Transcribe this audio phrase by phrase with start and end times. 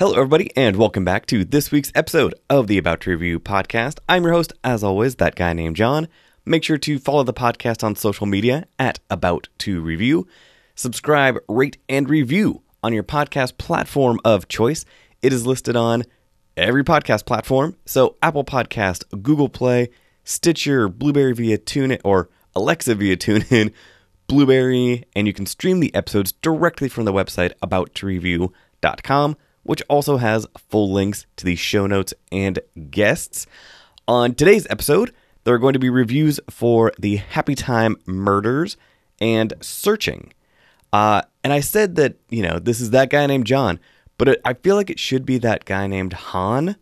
[0.00, 3.98] Hello, everybody, and welcome back to this week's episode of the About to Review podcast.
[4.08, 6.08] I'm your host, as always, that guy named John.
[6.46, 10.26] Make sure to follow the podcast on social media at About to Review.
[10.74, 14.86] Subscribe, rate, and review on your podcast platform of choice.
[15.20, 16.04] It is listed on
[16.56, 17.76] every podcast platform.
[17.84, 19.90] So Apple Podcast, Google Play,
[20.24, 23.74] Stitcher, Blubrry via TuneIn, or Alexa via TuneIn,
[24.28, 29.36] Blubrry, and you can stream the episodes directly from the website abouttoreview.com,
[29.70, 32.58] which also has full links to the show notes and
[32.90, 33.46] guests.
[34.08, 38.76] On today's episode, there are going to be reviews for the Happy Time Murders
[39.20, 40.32] and Searching.
[40.92, 43.78] Uh, and I said that, you know, this is that guy named John,
[44.18, 46.74] but it, I feel like it should be that guy named Han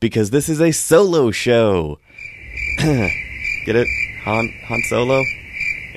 [0.00, 1.98] because this is a solo show.
[2.78, 3.88] Get it?
[4.24, 5.22] Han Han Solo?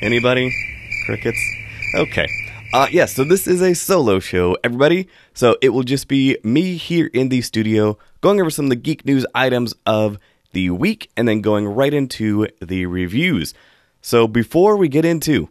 [0.01, 0.53] Anybody?
[1.05, 1.39] Crickets?
[1.95, 2.27] Okay.
[2.73, 5.07] Uh yeah, so this is a solo show, everybody.
[5.35, 8.75] So it will just be me here in the studio going over some of the
[8.75, 10.17] geek news items of
[10.53, 13.53] the week and then going right into the reviews.
[14.01, 15.49] So before we get into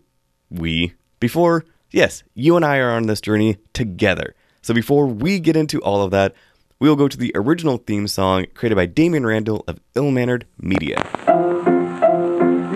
[0.50, 4.34] we before yes, you and I are on this journey together.
[4.60, 6.34] So before we get into all of that,
[6.80, 10.44] we will go to the original theme song created by Damian Randall of Ill Mannered
[10.58, 11.41] Media.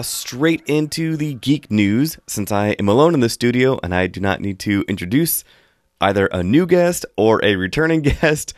[0.00, 4.06] Uh, straight into the geek news since I am alone in the studio and I
[4.06, 5.44] do not need to introduce
[6.00, 8.54] either a new guest or a returning guest.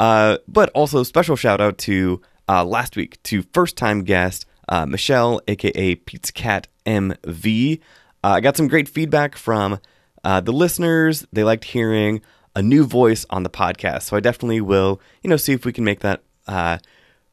[0.00, 4.84] Uh, but also, special shout out to uh, last week to first time guest uh,
[4.84, 7.78] Michelle, aka Pizza Cat MV.
[8.24, 9.78] Uh, I got some great feedback from
[10.24, 11.24] the listeners.
[11.32, 12.20] They liked hearing
[12.56, 15.72] a new voice on the podcast, so I definitely will, you know, see if we
[15.72, 16.22] can make that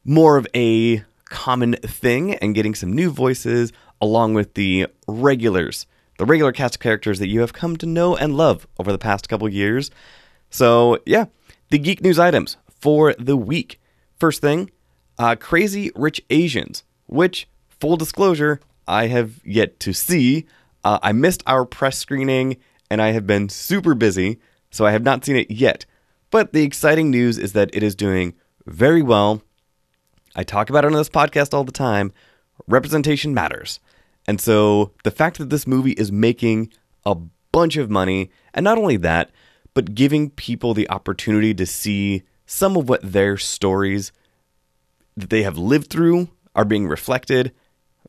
[0.06, 3.72] more of a common thing and getting some new voices
[4.02, 5.86] along with the regulars,
[6.18, 8.98] the regular cast of characters that you have come to know and love over the
[8.98, 9.92] past couple years.
[10.50, 11.26] So, yeah,
[11.70, 13.80] the geek news items for the week.
[14.20, 14.72] First thing,
[15.18, 20.46] uh, Crazy Rich Asians, which, full disclosure, I have yet to see.
[20.84, 22.58] Uh, I missed our press screening
[22.90, 24.40] and I have been super busy,
[24.72, 25.86] so I have not seen it yet.
[26.32, 28.34] But the exciting news is that it is doing
[28.66, 29.42] very well
[30.38, 32.14] I talk about it on this podcast all the time.
[32.68, 33.80] Representation matters.
[34.28, 36.72] And so the fact that this movie is making
[37.06, 37.16] a
[37.52, 39.32] bunch of money, and not only that,
[39.74, 44.12] but giving people the opportunity to see some of what their stories
[45.16, 47.52] that they have lived through are being reflected,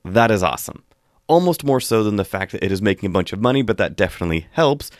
[0.04, 0.82] that is awesome.
[1.28, 3.78] Almost more so than the fact that it is making a bunch of money, but
[3.78, 4.90] that definitely helps,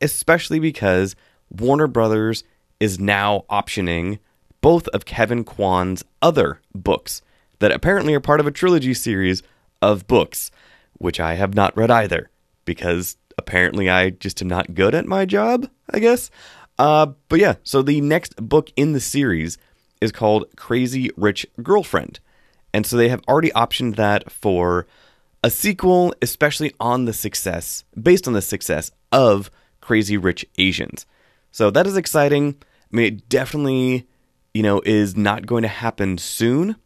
[0.00, 1.16] especially because
[1.50, 2.44] Warner Brothers
[2.80, 4.20] is now optioning
[4.60, 7.22] both of Kevin Kwan's other books
[7.58, 9.42] that apparently are part of a trilogy series
[9.82, 10.50] of books,
[10.94, 12.30] which I have not read either
[12.64, 16.30] because apparently I just am not good at my job, I guess.
[16.78, 19.58] Uh, but yeah, so the next book in the series
[20.00, 22.20] is called Crazy Rich Girlfriend.
[22.72, 24.86] And so they have already optioned that for
[25.42, 31.06] a sequel, especially on the success, based on the success of Crazy Rich Asians.
[31.50, 32.56] So that is exciting.
[32.92, 34.06] I mean, it definitely
[34.54, 36.76] you know, is not going to happen soon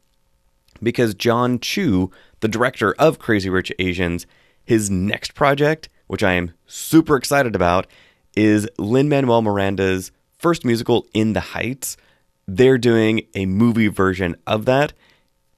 [0.83, 4.27] because Jon Chu, the director of Crazy Rich Asians,
[4.65, 7.87] his next project, which I am super excited about,
[8.37, 11.97] is Lin Manuel Miranda's first musical, In the Heights.
[12.47, 14.93] They're doing a movie version of that.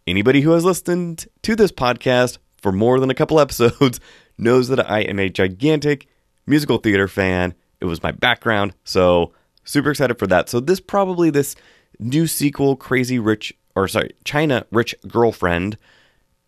[0.06, 4.00] Anybody who has listened to this podcast for more than a couple episodes
[4.36, 6.06] knows that I am a gigantic
[6.46, 7.54] musical theater fan.
[7.80, 9.32] It was my background, so
[9.64, 10.48] super excited for that.
[10.48, 11.56] So this probably this
[11.98, 15.78] new sequel, Crazy Rich, or sorry, China Rich Girlfriend,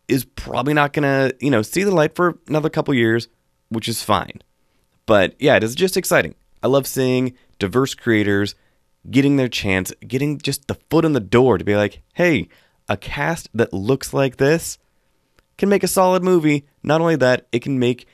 [0.08, 3.28] is probably not gonna, you know, see the light for another couple years,
[3.68, 4.42] which is fine.
[5.06, 6.34] But yeah, it is just exciting.
[6.62, 8.54] I love seeing diverse creators
[9.10, 12.48] getting their chance, getting just the foot in the door to be like, hey,
[12.88, 14.78] a cast that looks like this
[15.58, 16.66] can make a solid movie.
[16.82, 18.06] Not only that, it can make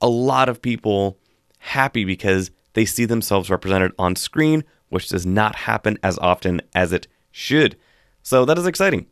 [0.00, 1.18] a lot of people
[1.58, 6.92] happy because they see themselves represented on screen which does not happen as often as
[6.92, 7.76] it should.
[8.22, 9.06] So that is exciting.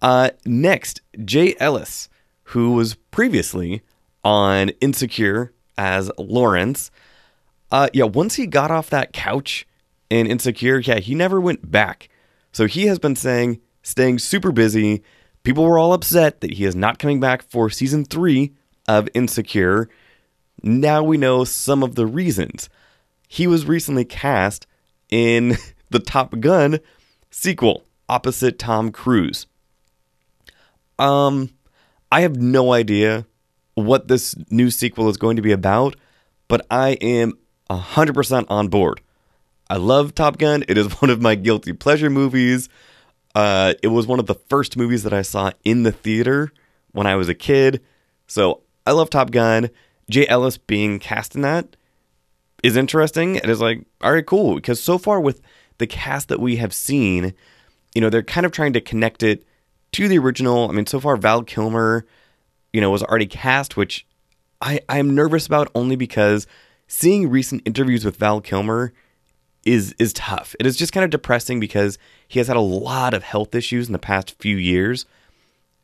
[0.00, 2.08] Uh, next, Jay Ellis,
[2.44, 3.82] who was previously
[4.24, 6.90] on Insecure as Lawrence.
[7.70, 9.66] Uh, yeah, once he got off that couch
[10.08, 12.08] in Insecure, yeah, he never went back.
[12.50, 15.02] So he has been saying, staying super busy.
[15.42, 18.54] People were all upset that he is not coming back for season three
[18.88, 19.90] of Insecure.
[20.62, 22.70] Now we know some of the reasons.
[23.28, 24.66] He was recently cast
[25.12, 25.56] in
[25.90, 26.80] the Top Gun
[27.30, 29.46] sequel opposite Tom Cruise.
[30.98, 31.50] Um,
[32.10, 33.26] I have no idea
[33.74, 35.94] what this new sequel is going to be about,
[36.48, 37.38] but I am
[37.70, 39.00] 100% on board.
[39.70, 40.64] I love Top Gun.
[40.68, 42.68] It is one of my guilty pleasure movies.
[43.34, 46.52] Uh, it was one of the first movies that I saw in the theater
[46.92, 47.80] when I was a kid.
[48.26, 49.70] So I love Top Gun.
[50.10, 51.76] Jay Ellis being cast in that
[52.62, 53.36] is interesting.
[53.36, 54.54] and It is like, all right, cool.
[54.54, 55.40] Because so far with
[55.78, 57.34] the cast that we have seen,
[57.94, 59.44] you know, they're kind of trying to connect it
[59.92, 60.68] to the original.
[60.68, 62.06] I mean, so far Val Kilmer,
[62.72, 64.06] you know, was already cast, which
[64.60, 66.46] I I am nervous about only because
[66.86, 68.92] seeing recent interviews with Val Kilmer
[69.64, 70.54] is is tough.
[70.58, 73.86] It is just kind of depressing because he has had a lot of health issues
[73.86, 75.04] in the past few years,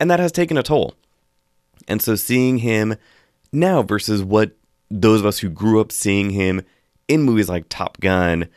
[0.01, 0.95] and that has taken a toll.
[1.87, 2.97] And so seeing him
[3.53, 4.53] now versus what
[4.91, 6.63] those of us who grew up seeing him
[7.09, 8.49] in movies like Top Gun,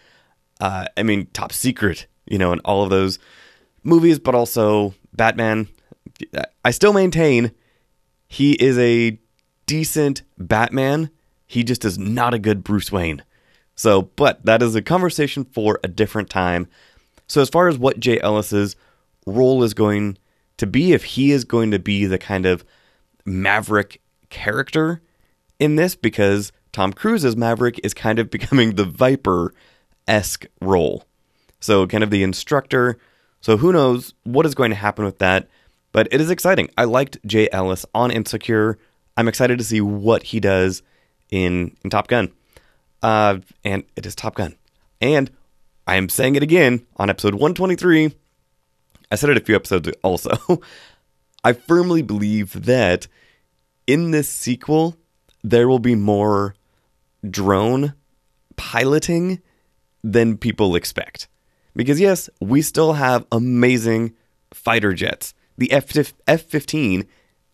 [0.59, 3.19] uh, I mean Top Secret, you know, and all of those
[3.83, 5.67] movies, but also Batman.
[6.63, 7.51] I still maintain
[8.27, 9.19] he is a
[9.65, 11.09] decent Batman.
[11.47, 13.23] He just is not a good Bruce Wayne.
[13.75, 16.67] So, but that is a conversation for a different time.
[17.27, 18.75] So, as far as what Jay Ellis's
[19.25, 20.17] role is going
[20.57, 22.63] to be, if he is going to be the kind of
[23.25, 25.01] maverick character
[25.61, 29.53] in this, because Tom Cruise's Maverick is kind of becoming the Viper
[30.07, 31.05] esque role.
[31.59, 32.97] So, kind of the instructor.
[33.39, 35.47] So, who knows what is going to happen with that?
[35.91, 36.69] But it is exciting.
[36.77, 38.77] I liked Jay Ellis on Insecure.
[39.17, 40.81] I'm excited to see what he does
[41.29, 42.31] in, in Top Gun.
[43.01, 44.55] Uh, and it is Top Gun.
[45.01, 45.29] And
[45.85, 48.15] I am saying it again on episode 123.
[49.11, 50.61] I said it a few episodes also.
[51.43, 53.07] I firmly believe that
[53.87, 54.95] in this sequel,
[55.43, 56.55] there will be more
[57.29, 57.93] drone
[58.55, 59.41] piloting
[60.03, 61.27] than people expect.
[61.75, 64.13] Because, yes, we still have amazing
[64.53, 65.33] fighter jets.
[65.57, 67.07] The F 15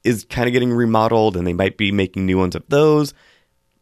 [0.03, 3.13] is kind of getting remodeled, and they might be making new ones of those.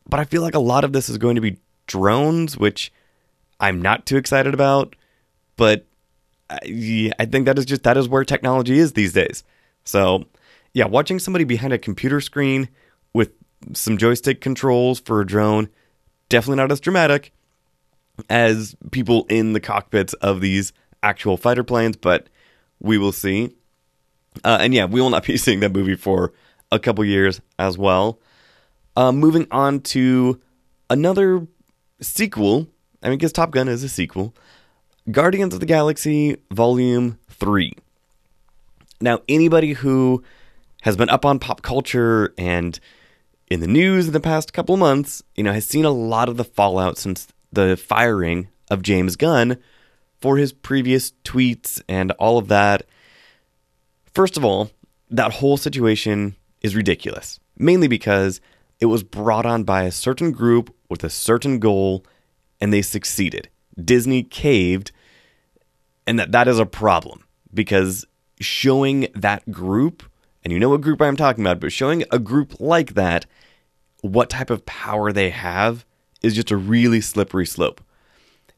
[0.08, 1.58] But I feel like a lot of this is going to be
[1.88, 2.92] drones, which
[3.60, 4.96] I'm not too excited about.
[5.56, 5.86] But
[6.50, 9.44] I, I think that is just that is where technology is these days.
[9.84, 10.26] So,
[10.74, 12.70] yeah, watching somebody behind a computer screen
[13.74, 15.70] some joystick controls for a drone,
[16.30, 17.32] definitely not as dramatic
[18.30, 20.74] as people in the cockpits of these
[21.04, 22.28] actual fighter planes, but
[22.80, 23.56] we will see.
[24.44, 26.34] Uh, and yeah, we will not be seeing that movie for
[26.72, 28.20] a couple years as well.
[28.96, 30.42] Uh, moving on to
[30.90, 31.46] another
[32.02, 32.68] sequel.
[33.04, 34.34] I mean, because Top Gun is a sequel.
[35.12, 37.74] Guardians of the Galaxy Volume 3.
[39.02, 40.24] Now, anybody who
[40.82, 42.80] has been up on pop culture and
[43.50, 46.30] in the news in the past couple of months, you know, has seen a lot
[46.30, 49.58] of the fallout since the firing of James Gunn
[50.20, 52.86] for his previous tweets and all of that.
[54.14, 54.72] First of all,
[55.12, 58.42] that whole situation is ridiculous, mainly because
[58.80, 62.04] it was brought on by a certain group with a certain goal
[62.60, 63.50] and they succeeded.
[63.82, 64.92] Disney caved,
[66.08, 68.06] and that, that is a problem because
[68.40, 70.04] showing that group,
[70.44, 73.26] and you know what group I'm talking about, but showing a group like that
[74.06, 75.86] what type of power they have
[76.22, 77.82] is just a really slippery slope.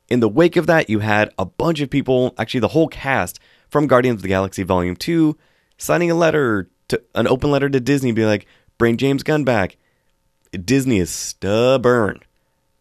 [0.09, 3.39] In the wake of that, you had a bunch of people, actually, the whole cast
[3.69, 5.37] from Guardians of the Galaxy Volume 2,
[5.77, 9.77] signing a letter to an open letter to Disney, be like, bring James Gunn back.
[10.51, 12.21] Disney is stubborn,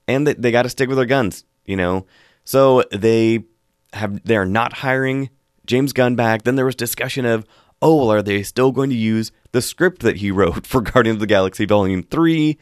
[0.07, 2.07] and they, they got to stick with their guns, you know.
[2.45, 3.45] So they
[3.93, 5.31] have they are not hiring
[5.67, 6.43] James Gunn back.
[6.43, 7.45] Then there was discussion of,
[7.83, 11.17] oh, well, are they still going to use the script that he wrote for Guardians
[11.17, 12.59] of the Galaxy Volume Three?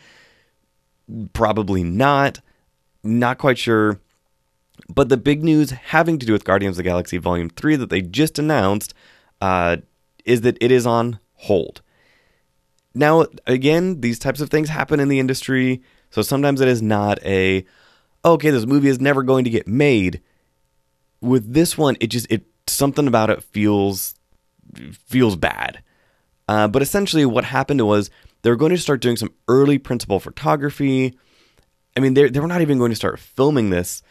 [1.33, 2.41] Probably not.
[3.03, 4.01] Not quite sure.
[4.89, 7.91] But the big news having to do with Guardians of the Galaxy Volume 3 that
[7.91, 8.93] they just announced
[9.41, 9.77] uh,
[10.25, 11.81] is that it is on hold.
[12.95, 17.25] Now, again, these types of things happen in the industry, so sometimes it is not
[17.25, 17.65] a
[18.25, 20.23] okay, this movie is never going to get made.
[21.21, 24.14] With this one, it just it something about it feels
[25.07, 25.83] feels bad.
[26.49, 28.11] Uh, but essentially, what happened was
[28.43, 31.19] they were going to start doing some early principal photography.
[31.97, 34.03] I mean, they they were not even going to start filming this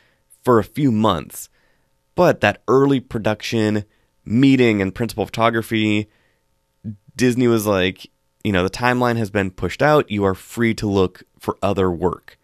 [0.43, 1.50] for a few months,
[2.15, 3.86] but that early production
[4.25, 6.10] meeting and principal photography,
[7.15, 8.10] Disney was like,
[8.43, 10.10] you know, the timeline has been pushed out.
[10.10, 12.38] You are free to look for other work,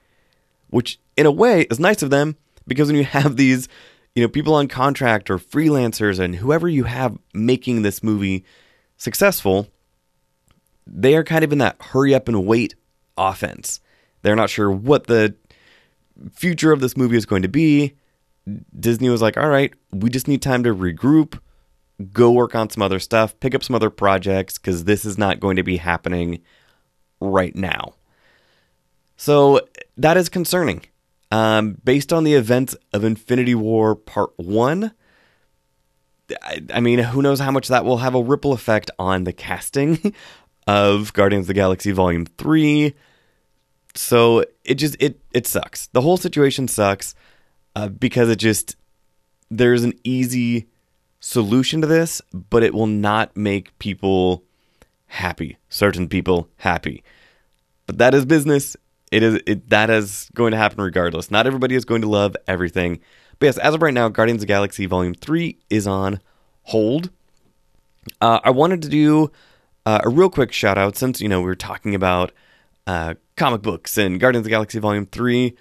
[0.69, 3.67] which in a way is nice of them because when you have these,
[4.15, 8.43] you know, people on contract or freelancers and whoever you have making this movie
[8.97, 9.67] successful,
[10.85, 12.75] they are kind of in that hurry up and wait
[13.17, 13.79] offense.
[14.21, 15.35] They're not sure what the
[16.33, 17.95] future of this movie is going to be.
[18.77, 21.39] Disney was like, all right, we just need time to regroup,
[22.11, 25.39] go work on some other stuff, pick up some other projects, because this is not
[25.39, 26.41] going to be happening
[27.21, 27.93] right now.
[29.17, 29.61] So
[29.97, 30.83] that is concerning.
[31.31, 34.91] Um, based on the events of Infinity War Part 1,
[36.41, 39.33] I, I mean, who knows how much that will have a ripple effect on the
[39.33, 40.13] casting
[40.67, 42.93] of Guardians of the Galaxy Volume 3.
[43.95, 45.87] So it just it it sucks.
[45.87, 47.15] The whole situation sucks
[47.75, 48.75] uh, because it just
[49.49, 50.67] there's an easy
[51.19, 54.43] solution to this, but it will not make people
[55.07, 55.57] happy.
[55.69, 57.03] Certain people happy.
[57.87, 58.77] But that is business.
[59.11, 61.31] It is it that is going to happen regardless.
[61.31, 62.99] Not everybody is going to love everything.
[63.39, 66.19] But yes, as of right now, Guardians of Galaxy Volume 3 is on
[66.63, 67.09] hold.
[68.19, 69.31] Uh, I wanted to do
[69.85, 72.31] uh, a real quick shout out since, you know, we were talking about
[72.85, 75.55] uh, comic books and Guardians of Galaxy Volume 3.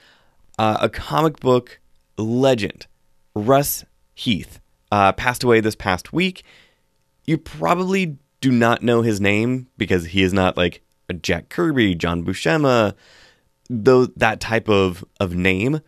[0.59, 1.79] Uh, a comic book
[2.17, 2.87] legend,
[3.35, 4.59] Russ Heath,
[4.91, 6.43] uh, passed away this past week.
[7.27, 11.95] You probably do not know his name because he is not like a Jack Kirby,
[11.95, 12.95] John Buscema,
[13.69, 15.81] though that type of, of name.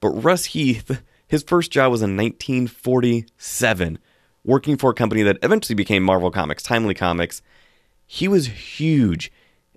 [0.00, 3.98] But Russ Heath, his first job was in 1947,
[4.44, 7.42] working for a company that eventually became Marvel Comics, Timely Comics.
[8.06, 9.32] He was huge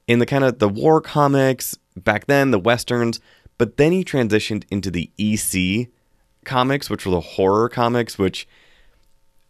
[0.08, 3.20] in the kind of the war comics back then, the westerns,
[3.58, 5.90] but then he transitioned into the EC
[6.46, 8.48] comics, which were the horror comics, which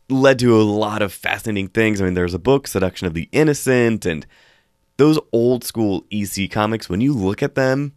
[0.10, 2.02] led to a lot of fascinating things.
[2.02, 4.26] I mean, there's a book, Seduction of the Innocent, and
[5.00, 7.94] those old school EC comics, when you look at them,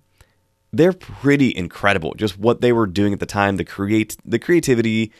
[0.72, 2.14] they're pretty incredible.
[2.14, 5.12] Just what they were doing at the time, the create the creativity,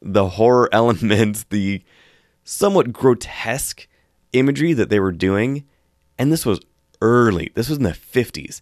[0.00, 1.82] the horror elements, the
[2.44, 3.88] somewhat grotesque
[4.34, 5.64] imagery that they were doing.
[6.18, 6.60] And this was
[7.00, 7.50] early.
[7.54, 8.60] This was in the 50s.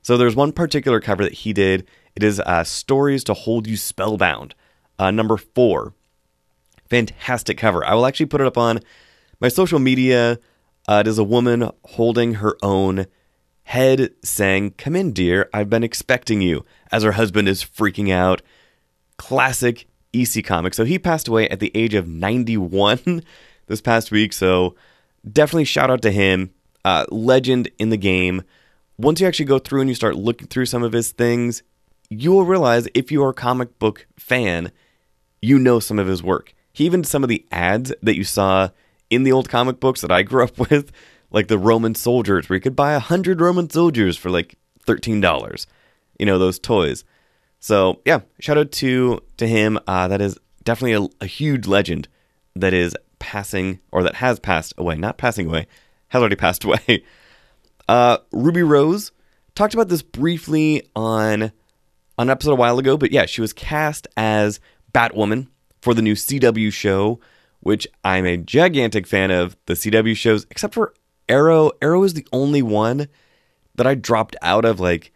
[0.00, 1.88] So there's one particular cover that he did.
[2.14, 4.54] It is uh, Stories to Hold You Spellbound,
[4.96, 5.94] uh, number four.
[6.88, 7.84] Fantastic cover.
[7.84, 8.78] I will actually put it up on
[9.40, 10.38] my social media.
[10.92, 13.06] Uh, it is a woman holding her own
[13.62, 18.42] head saying, Come in, dear, I've been expecting you, as her husband is freaking out.
[19.16, 20.74] Classic EC comic.
[20.74, 23.22] So he passed away at the age of 91
[23.68, 24.34] this past week.
[24.34, 24.74] So
[25.26, 26.50] definitely shout out to him.
[26.84, 28.42] Uh, legend in the game.
[28.98, 31.62] Once you actually go through and you start looking through some of his things,
[32.10, 34.70] you will realize if you are a comic book fan,
[35.40, 36.52] you know some of his work.
[36.70, 38.68] He even some of the ads that you saw
[39.12, 40.90] in the old comic books that I grew up with,
[41.30, 45.20] like the Roman soldiers, where you could buy a hundred Roman soldiers for like thirteen
[45.20, 45.66] dollars.
[46.18, 47.04] You know those toys.
[47.60, 49.78] So yeah, shout out to to him.
[49.86, 52.08] Uh, that is definitely a, a huge legend
[52.56, 54.96] that is passing or that has passed away.
[54.96, 55.66] Not passing away,
[56.08, 57.04] has already passed away.
[57.88, 59.12] Uh, Ruby Rose
[59.54, 61.52] talked about this briefly on
[62.18, 64.60] on an episode a while ago, but yeah, she was cast as
[64.92, 65.48] Batwoman
[65.80, 67.20] for the new CW show,
[67.62, 70.92] which I'm a gigantic fan of the CW shows, except for
[71.28, 71.70] Arrow.
[71.80, 73.08] Arrow is the only one
[73.76, 75.12] that I dropped out of like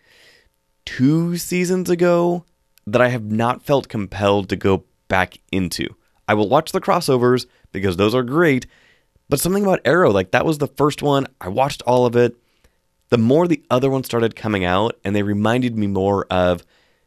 [0.85, 2.45] two seasons ago
[2.87, 5.89] that I have not felt compelled to go back into.
[6.29, 8.67] I will watch the crossovers because those are great,
[9.29, 12.37] but something about Arrow, like that was the first one, I watched all of it.
[13.09, 16.65] The more the other ones started coming out, and they reminded me more of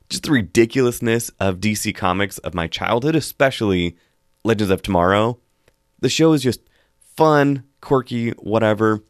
[0.09, 3.95] just the ridiculousness of DC Comics of my childhood, especially
[4.43, 5.39] Legends of Tomorrow.
[5.99, 6.61] The show is just
[6.99, 9.03] fun, quirky, whatever.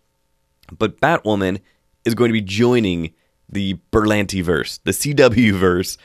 [0.77, 1.59] But Batwoman
[2.05, 3.13] is going to be joining
[3.47, 5.97] the Berlanti verse, the CW verse,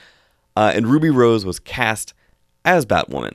[0.57, 2.14] uh, and Ruby Rose was cast
[2.64, 3.35] as Batwoman.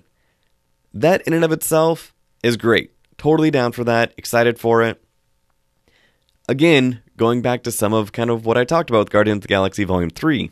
[0.94, 2.92] That in and of itself is great.
[3.18, 4.14] Totally down for that.
[4.18, 5.04] Excited for it.
[6.48, 9.42] Again, going back to some of kind of what I talked about with Guardians of
[9.44, 10.50] the Galaxy Volume 3,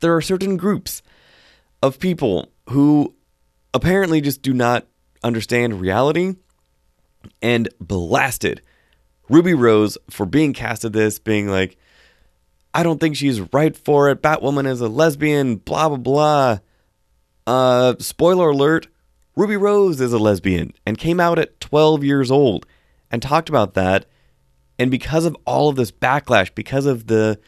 [0.00, 1.02] there are certain groups
[1.82, 3.14] of people who
[3.74, 4.86] apparently just do not
[5.22, 6.36] understand reality
[7.42, 8.62] and blasted
[9.28, 11.76] Ruby Rose for being cast as this, being like,
[12.74, 14.22] I don't think she's right for it.
[14.22, 16.58] Batwoman is a lesbian, blah, blah, blah.
[17.46, 18.88] Uh, spoiler alert
[19.36, 22.66] Ruby Rose is a lesbian and came out at 12 years old
[23.10, 24.06] and talked about that.
[24.78, 27.38] And because of all of this backlash, because of the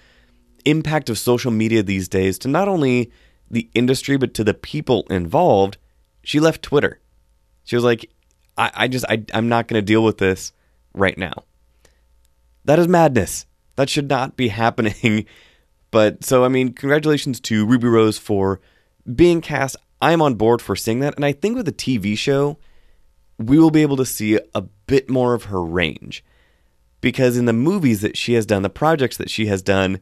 [0.65, 3.11] impact of social media these days to not only
[3.51, 5.77] the industry, but to the people involved,
[6.23, 7.01] she left Twitter.
[7.65, 8.11] She was like,
[8.57, 10.53] I, I just, I, I'm not going to deal with this
[10.95, 11.45] right now.
[12.65, 13.47] That is madness.
[13.77, 15.27] That should not be happening
[15.93, 18.61] But so, I mean, congratulations to Ruby Rose for
[19.15, 19.77] being cast.
[20.01, 21.15] I'm on board for seeing that.
[21.15, 22.59] And I think with the TV show,
[23.39, 26.25] we will be able to see a bit more of her range.
[27.01, 30.01] Because in the movies that she has done, the projects that she has done,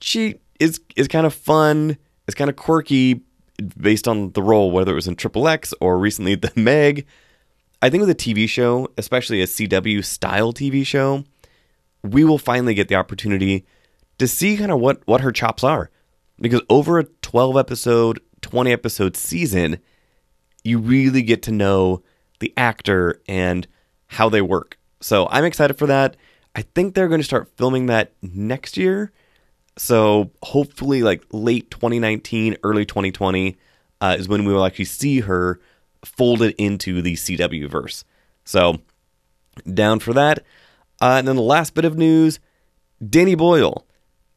[0.00, 3.22] she is is kind of fun, it's kind of quirky
[3.60, 7.06] based on the role, whether it was in Triple X or recently The Meg.
[7.82, 11.24] I think with a TV show, especially a CW style TV show,
[12.02, 13.64] we will finally get the opportunity
[14.18, 15.90] to see kind of what, what her chops are.
[16.40, 19.78] Because over a 12 episode, 20 episode season,
[20.64, 22.02] you really get to know
[22.40, 23.66] the actor and
[24.08, 24.78] how they work.
[25.00, 26.16] So I'm excited for that.
[26.54, 29.12] I think they're going to start filming that next year.
[29.76, 33.56] So hopefully, like late 2019, early 2020
[34.00, 35.60] uh, is when we will actually see her
[36.04, 38.04] folded into the CW verse.
[38.44, 38.80] So
[39.72, 40.40] down for that.
[41.00, 42.40] Uh, and then the last bit of news
[43.06, 43.86] Danny Boyle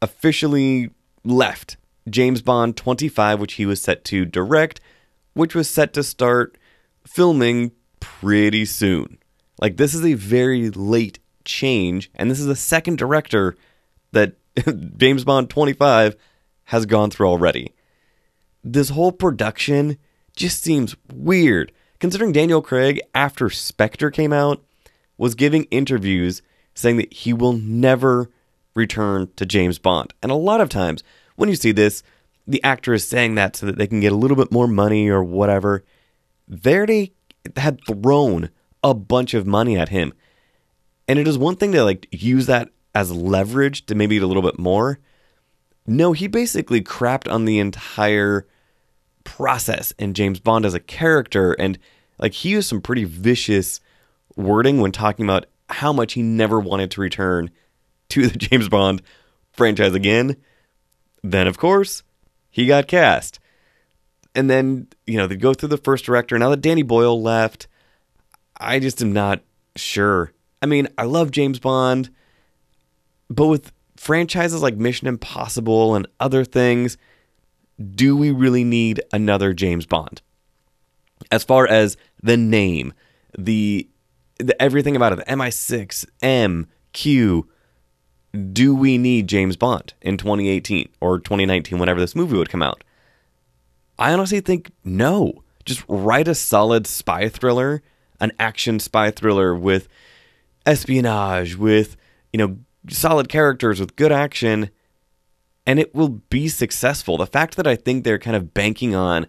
[0.01, 0.89] officially
[1.23, 1.77] left
[2.09, 4.79] James Bond 25, which he was set to direct,
[5.33, 6.57] which was set to start
[7.05, 9.17] filming pretty soon.
[9.59, 13.55] Like, this is a very late change, and this is the second director
[14.11, 14.33] that
[14.97, 16.15] James Bond 25
[16.65, 17.73] has gone through already.
[18.63, 19.97] This whole production
[20.35, 24.63] just seems weird, considering Daniel Craig, after Spectre came out,
[25.17, 26.41] was giving interviews
[26.73, 28.29] saying that he will never
[28.75, 30.13] return to James Bond.
[30.23, 31.03] And a lot of times,
[31.35, 32.03] when you see this,
[32.47, 35.09] the actor is saying that so that they can get a little bit more money
[35.09, 35.83] or whatever.
[36.47, 37.13] Verdi
[37.55, 38.49] had thrown
[38.83, 40.13] a bunch of money at him.
[41.07, 44.43] And it is one thing to like use that as leverage to maybe a little
[44.43, 44.99] bit more.
[45.85, 48.47] No, he basically crapped on the entire
[49.23, 51.53] process and James Bond as a character.
[51.53, 51.77] And
[52.19, 53.79] like he used some pretty vicious
[54.35, 57.49] wording when talking about how much he never wanted to return
[58.09, 59.01] to the James Bond
[59.51, 60.37] franchise again.
[61.23, 62.03] Then, of course,
[62.49, 63.39] he got cast.
[64.35, 66.37] And then, you know, they go through the first director.
[66.37, 67.67] Now that Danny Boyle left,
[68.57, 69.41] I just am not
[69.75, 70.31] sure.
[70.61, 72.09] I mean, I love James Bond,
[73.29, 76.97] but with franchises like Mission Impossible and other things,
[77.95, 80.21] do we really need another James Bond?
[81.31, 82.93] As far as the name,
[83.37, 83.87] the,
[84.37, 87.47] the everything about it, the MI6, M, Q,
[88.51, 92.83] do we need James Bond in 2018 or 2019, whenever this movie would come out?
[93.97, 95.43] I honestly think no.
[95.65, 97.81] Just write a solid spy thriller,
[98.19, 99.87] an action spy thriller with
[100.65, 101.95] espionage, with,
[102.31, 102.57] you know,
[102.89, 104.69] solid characters, with good action,
[105.65, 107.17] and it will be successful.
[107.17, 109.27] The fact that I think they're kind of banking on,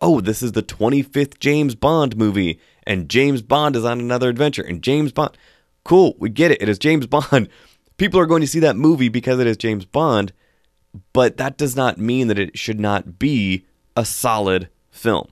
[0.00, 4.62] oh, this is the 25th James Bond movie, and James Bond is on another adventure,
[4.62, 5.36] and James Bond.
[5.84, 6.60] Cool, we get it.
[6.60, 7.48] It is James Bond.
[7.96, 10.32] People are going to see that movie because it is James Bond,
[11.12, 15.28] but that does not mean that it should not be a solid film.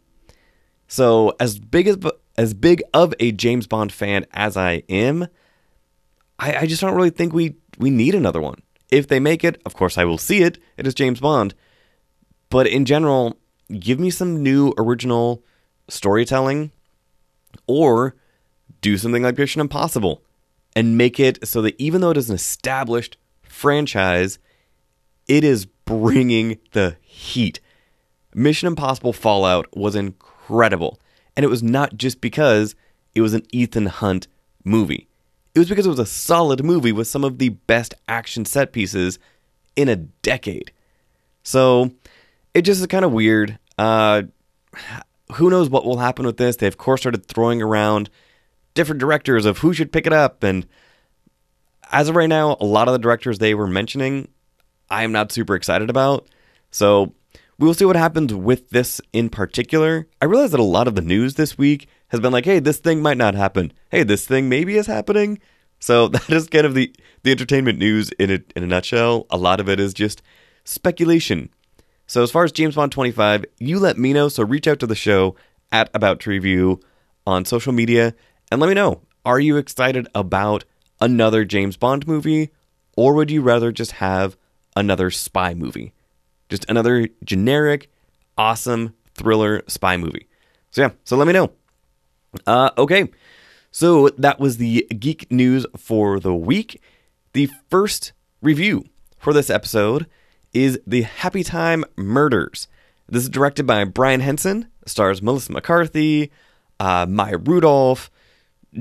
[0.86, 1.98] So, as big as
[2.36, 5.26] as big of a James Bond fan as I am,
[6.38, 8.62] I, I just don't really think we we need another one.
[8.90, 10.58] If they make it, of course I will see it.
[10.76, 11.54] It is James Bond.
[12.50, 13.36] But in general,
[13.78, 15.44] give me some new original
[15.88, 16.72] storytelling
[17.66, 18.16] or
[18.80, 20.22] do something like Mission Impossible
[20.74, 24.38] and make it so that even though it is an established franchise,
[25.26, 27.60] it is bringing the heat.
[28.34, 31.00] Mission Impossible Fallout was incredible.
[31.36, 32.74] And it was not just because
[33.14, 34.28] it was an Ethan Hunt
[34.64, 35.07] movie.
[35.58, 38.72] It was because it was a solid movie with some of the best action set
[38.72, 39.18] pieces
[39.74, 40.70] in a decade.
[41.42, 41.90] So
[42.54, 43.58] it just is kind of weird.
[43.76, 44.22] Uh,
[45.32, 46.54] who knows what will happen with this?
[46.54, 48.08] They, of course, started throwing around
[48.74, 50.44] different directors of who should pick it up.
[50.44, 50.64] And
[51.90, 54.28] as of right now, a lot of the directors they were mentioning,
[54.88, 56.28] I am not super excited about.
[56.70, 57.14] So
[57.58, 60.06] we will see what happens with this in particular.
[60.22, 62.78] I realize that a lot of the news this week has been like, hey, this
[62.78, 63.72] thing might not happen.
[63.90, 65.38] Hey, this thing maybe is happening.
[65.80, 66.92] So that is kind of the,
[67.22, 69.26] the entertainment news in a, in a nutshell.
[69.30, 70.22] A lot of it is just
[70.64, 71.50] speculation.
[72.06, 74.28] So as far as James Bond 25, you let me know.
[74.28, 75.36] So reach out to the show
[75.70, 76.80] at About to Review
[77.26, 78.14] on social media
[78.50, 79.02] and let me know.
[79.24, 80.64] Are you excited about
[81.00, 82.50] another James Bond movie?
[82.96, 84.36] Or would you rather just have
[84.74, 85.92] another spy movie?
[86.48, 87.90] Just another generic,
[88.38, 90.28] awesome thriller spy movie.
[90.70, 91.52] So yeah, so let me know.
[92.46, 93.08] Uh, okay,
[93.70, 96.80] so that was the geek news for the week.
[97.32, 98.12] The first
[98.42, 98.84] review
[99.18, 100.06] for this episode
[100.52, 102.68] is The Happy Time Murders.
[103.08, 106.30] This is directed by Brian Henson, stars Melissa McCarthy,
[106.78, 108.10] uh, Maya Rudolph,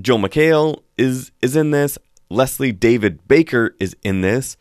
[0.02, 1.98] Joel McHale is is in this.
[2.30, 4.58] Leslie David Baker is in this.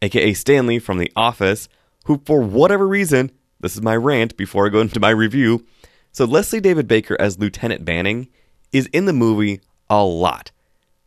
[0.00, 1.68] aka Stanley from The Office,
[2.06, 5.66] who, for whatever reason, this is my rant before I go into my review.
[6.12, 8.28] So, Leslie David Baker as Lieutenant Banning
[8.72, 10.50] is in the movie a lot.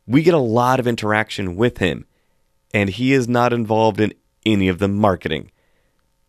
[0.05, 2.05] We get a lot of interaction with him,
[2.73, 4.13] and he is not involved in
[4.45, 5.51] any of the marketing.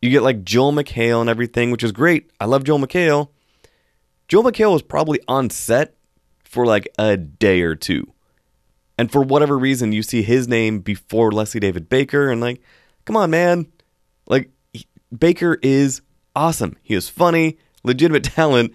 [0.00, 2.30] You get like Joel McHale and everything, which is great.
[2.40, 3.28] I love Joel McHale.
[4.28, 5.94] Joel McHale was probably on set
[6.44, 8.12] for like a day or two.
[8.96, 12.60] And for whatever reason, you see his name before Leslie David Baker, and like,
[13.04, 13.66] come on, man.
[14.26, 16.00] Like, he- Baker is
[16.36, 16.76] awesome.
[16.82, 18.72] He is funny, legitimate talent,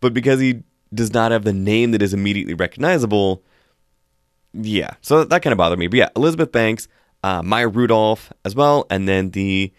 [0.00, 3.42] but because he does not have the name that is immediately recognizable,
[4.52, 4.94] yeah.
[5.00, 5.86] So that kind of bothered me.
[5.86, 6.88] But yeah, Elizabeth Banks,
[7.22, 9.72] uh, Maya Rudolph as well, and then the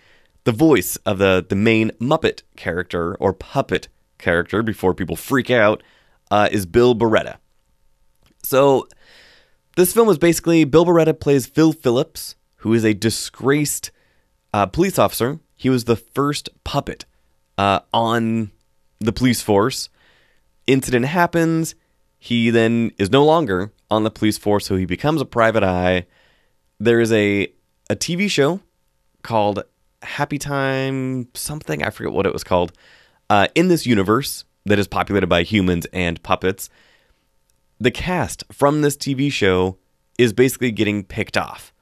[0.43, 3.87] the voice of the the main Muppet character or puppet
[4.17, 5.83] character before people freak out
[6.31, 7.37] uh, is Bill Barretta.
[8.43, 8.87] So
[9.75, 13.91] this film is basically Bill Barretta plays Phil Phillips, who is a disgraced
[14.53, 15.39] uh, police officer.
[15.55, 17.05] He was the first puppet
[17.57, 18.51] uh, on
[18.99, 19.89] the police force.
[20.67, 21.75] Incident happens.
[22.17, 26.05] He then is no longer on the police force, so he becomes a private eye.
[26.79, 27.51] There is a
[27.89, 28.59] a TV show
[29.23, 29.63] called
[30.03, 31.83] Happy Time something.
[31.83, 32.71] I forget what it was called.
[33.29, 36.69] Uh, in this universe that is populated by humans and puppets,
[37.79, 39.77] the cast from this TV show
[40.17, 41.73] is basically getting picked off,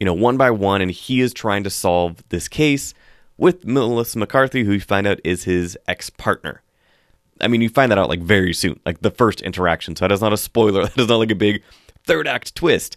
[0.00, 2.94] you know, one by one, and he is trying to solve this case
[3.36, 6.62] with Melissa McCarthy, who you find out is his ex partner.
[7.40, 9.96] I mean, you find that out like very soon, like the first interaction.
[9.96, 10.82] So that is not a spoiler.
[10.88, 11.62] That is not like a big
[12.04, 12.96] third act twist.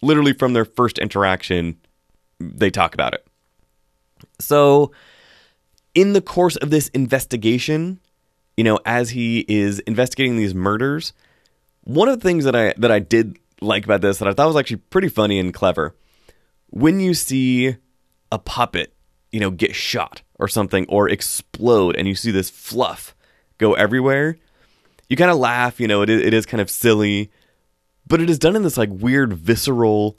[0.00, 1.76] Literally from their first interaction,
[2.40, 3.26] they talk about it.
[4.38, 4.92] So,
[5.94, 8.00] in the course of this investigation,
[8.56, 11.12] you know, as he is investigating these murders,
[11.82, 14.48] one of the things that I that I did like about this that I thought
[14.48, 15.94] was actually pretty funny and clever,
[16.68, 17.76] when you see
[18.32, 18.93] a puppet,
[19.34, 23.16] you know, get shot or something or explode, and you see this fluff
[23.58, 24.38] go everywhere,
[25.08, 25.80] you kind of laugh.
[25.80, 27.32] You know, it is, it is kind of silly,
[28.06, 30.16] but it is done in this like weird visceral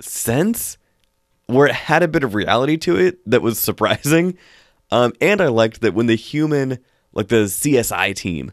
[0.00, 0.78] sense
[1.46, 4.36] where it had a bit of reality to it that was surprising.
[4.90, 6.80] Um, and I liked that when the human,
[7.12, 8.50] like the CSI team,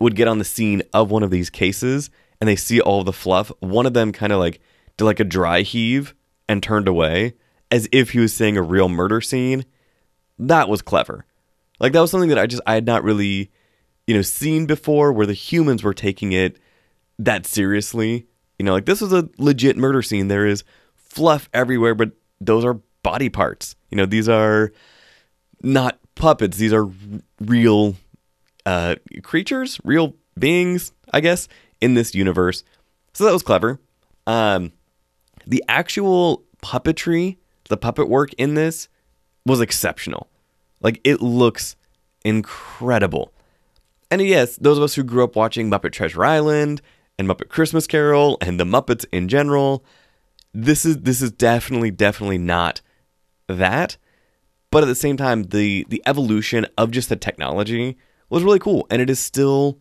[0.00, 3.12] would get on the scene of one of these cases and they see all the
[3.12, 4.60] fluff, one of them kind of like
[4.96, 6.16] did like a dry heave
[6.48, 7.34] and turned away
[7.70, 9.64] as if he was seeing a real murder scene.
[10.38, 11.24] That was clever.
[11.80, 13.50] Like that was something that I just I had not really,
[14.06, 16.58] you know, seen before where the humans were taking it
[17.18, 18.26] that seriously.
[18.58, 20.28] You know, like this was a legit murder scene.
[20.28, 23.76] There is fluff everywhere, but those are body parts.
[23.90, 24.72] You know, these are
[25.62, 26.56] not puppets.
[26.56, 26.88] These are
[27.40, 27.96] real
[28.64, 31.48] uh, creatures, real beings, I guess,
[31.80, 32.64] in this universe.
[33.12, 33.80] So that was clever.
[34.26, 34.72] Um,
[35.46, 37.36] the actual puppetry,
[37.68, 38.88] the puppet work in this
[39.44, 40.28] was exceptional.
[40.80, 41.76] Like it looks
[42.24, 43.32] incredible.
[44.10, 46.80] And yes, those of us who grew up watching Muppet Treasure Island
[47.18, 49.84] and Muppet Christmas Carol and the Muppets in general,
[50.52, 52.80] this is this is definitely definitely not
[53.48, 53.96] that.
[54.70, 57.96] But at the same time, the the evolution of just the technology
[58.28, 59.78] was really cool, and it is still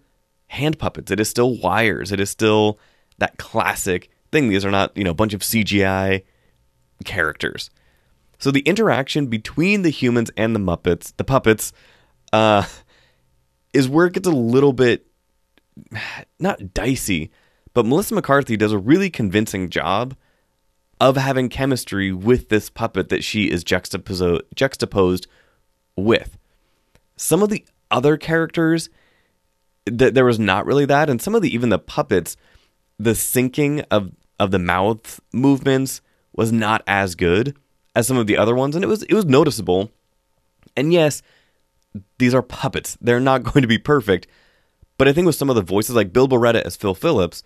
[0.47, 1.11] hand puppets.
[1.11, 2.11] It is still wires.
[2.11, 2.79] It is still
[3.17, 4.49] that classic thing.
[4.49, 6.23] These are not you know a bunch of CGI
[7.03, 7.69] characters.
[8.39, 11.73] So the interaction between the humans and the Muppets, the puppets,
[12.33, 12.65] uh,
[13.73, 15.07] is where it gets a little bit
[16.39, 17.31] not dicey,
[17.73, 20.15] but Melissa McCarthy does a really convincing job
[21.01, 25.27] of having chemistry with this puppet that she is juxtaposo- juxtaposed
[25.97, 26.37] with.
[27.17, 28.89] Some of the other characters,
[29.85, 32.37] th- there was not really that, and some of the even the puppets,
[32.97, 36.01] the syncing of of the mouth movements
[36.35, 37.55] was not as good
[37.95, 39.91] as some of the other ones, and it was it was noticeable.
[40.75, 41.21] And yes,
[42.17, 44.27] these are puppets; they're not going to be perfect.
[44.97, 47.43] But I think with some of the voices, like Bill Barretta as Phil Phillips,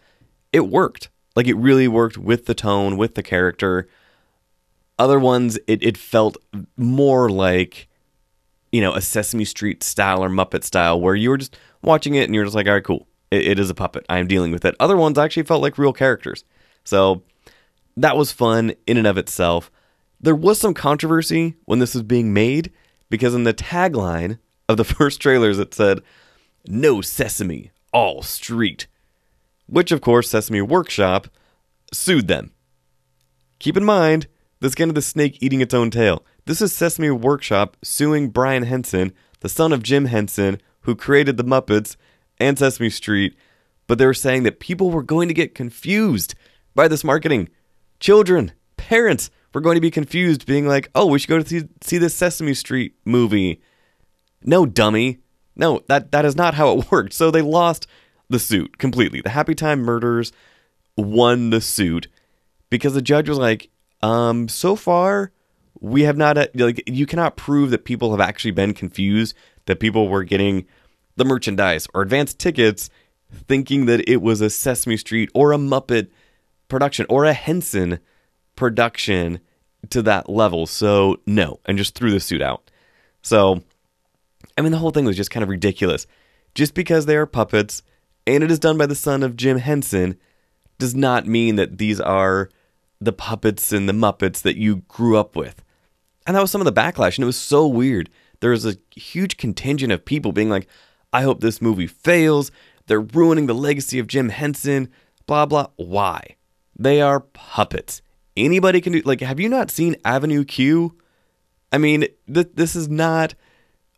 [0.54, 1.10] it worked.
[1.36, 3.88] Like it really worked with the tone, with the character.
[4.98, 6.38] Other ones, it, it felt
[6.76, 7.88] more like,
[8.72, 12.26] you know, a Sesame Street style or Muppet style, where you were just watching it
[12.26, 13.08] and you're just like, all right, cool.
[13.32, 14.06] It, it is a puppet.
[14.10, 14.76] I am dealing with it.
[14.80, 16.44] Other ones actually felt like real characters.
[16.84, 17.24] So
[18.04, 19.72] that was fun in and of itself.
[20.22, 22.72] There was some controversy when this was being made
[23.10, 26.02] because in the tagline of the first trailers it said,
[26.68, 28.88] No Sesame, all street.
[29.68, 31.28] Which, of course, Sesame Workshop
[31.94, 32.52] sued them.
[33.60, 34.28] Keep in mind,
[34.60, 36.26] this is kind of the snake eating its own tail.
[36.46, 41.44] This is Sesame Workshop suing Brian Henson, the son of Jim Henson, who created the
[41.44, 41.96] Muppets
[42.40, 43.36] and Sesame Street,
[43.88, 46.36] but they were saying that people were going to get confused
[46.74, 47.50] by this marketing.
[48.00, 51.68] Children, parents we're going to be confused, being like, oh, we should go to see,
[51.82, 53.62] see this Sesame Street movie.
[54.44, 55.20] No, dummy.
[55.56, 57.14] No, that, that is not how it worked.
[57.14, 57.88] So they lost
[58.30, 59.22] the suit completely.
[59.22, 60.32] The Happy Time Murders
[60.96, 62.08] won the suit
[62.70, 63.70] because the judge was like,
[64.02, 65.32] um, so far,
[65.80, 69.36] we have not, uh, like, you cannot prove that people have actually been confused,
[69.66, 70.66] that people were getting
[71.16, 72.90] the merchandise or advanced tickets
[73.32, 76.08] thinking that it was a Sesame Street or a Muppet
[76.70, 78.00] production or a Henson
[78.56, 79.40] production
[79.90, 80.66] to that level.
[80.66, 82.72] So, no, and just threw the suit out.
[83.22, 83.62] So,
[84.58, 86.08] I mean, the whole thing was just kind of ridiculous.
[86.56, 87.84] Just because they are puppets
[88.26, 90.18] and it is done by the son of Jim Henson
[90.78, 92.50] does not mean that these are
[93.02, 95.64] the puppets and the Muppets that you grew up with.
[96.28, 98.10] And that was some of the backlash, and it was so weird.
[98.40, 100.68] There was a huge contingent of people being like,
[101.12, 102.52] I hope this movie fails.
[102.88, 104.90] They're ruining the legacy of Jim Henson,
[105.26, 105.68] blah, blah.
[105.78, 106.36] Why?
[106.80, 108.02] They are puppets.
[108.38, 110.98] Anybody can do, like, have you not seen Avenue Q?
[111.74, 113.36] I mean, th- this is not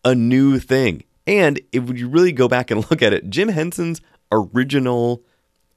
[0.03, 1.03] a new thing.
[1.27, 5.23] And if you really go back and look at it, Jim Henson's original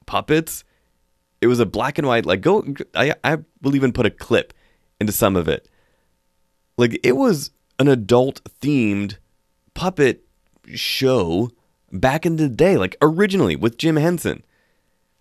[0.07, 0.63] puppets,
[1.41, 2.65] it was a black and white, like, go,
[2.95, 4.53] I, I will even put a clip
[4.99, 5.69] into some of it.
[6.75, 9.17] Like, it was an adult themed
[9.75, 10.25] puppet
[10.73, 11.51] show
[11.91, 14.43] back in the day, like originally with Jim Henson.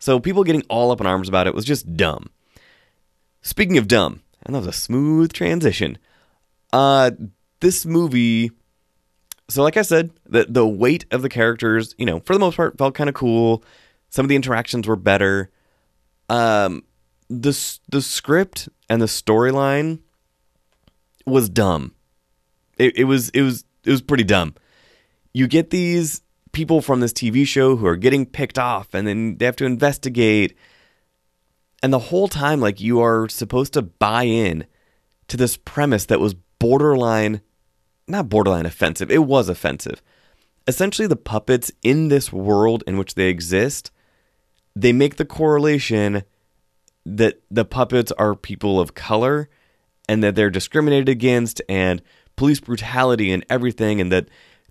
[0.04, 2.28] So people getting all up in arms about it was just dumb.
[3.40, 5.96] Speaking of dumb, and that was a smooth transition.
[6.74, 7.12] Uh
[7.60, 8.50] this movie
[9.48, 12.58] so like I said, the the weight of the characters, you know, for the most
[12.58, 13.64] part felt kind of cool.
[14.10, 15.50] Some of the interactions were better.
[16.28, 16.82] Um
[17.30, 20.00] the the script and the storyline
[21.24, 21.94] was dumb.
[22.76, 24.54] It, it was it was it was pretty dumb.
[25.32, 26.20] You get these
[26.54, 29.66] people from this TV show who are getting picked off and then they have to
[29.66, 30.56] investigate.
[31.82, 34.64] And the whole time, like, you are supposed to buy in
[35.28, 37.42] to this premise that was borderline,
[38.08, 40.00] not borderline offensive, it was offensive.
[40.66, 43.90] Essentially, the puppets in this world in which they exist,
[44.74, 46.24] they make the correlation
[47.04, 49.50] that the puppets are people of color
[50.08, 52.00] and that they're discriminated against and
[52.36, 54.28] police brutality and everything, and that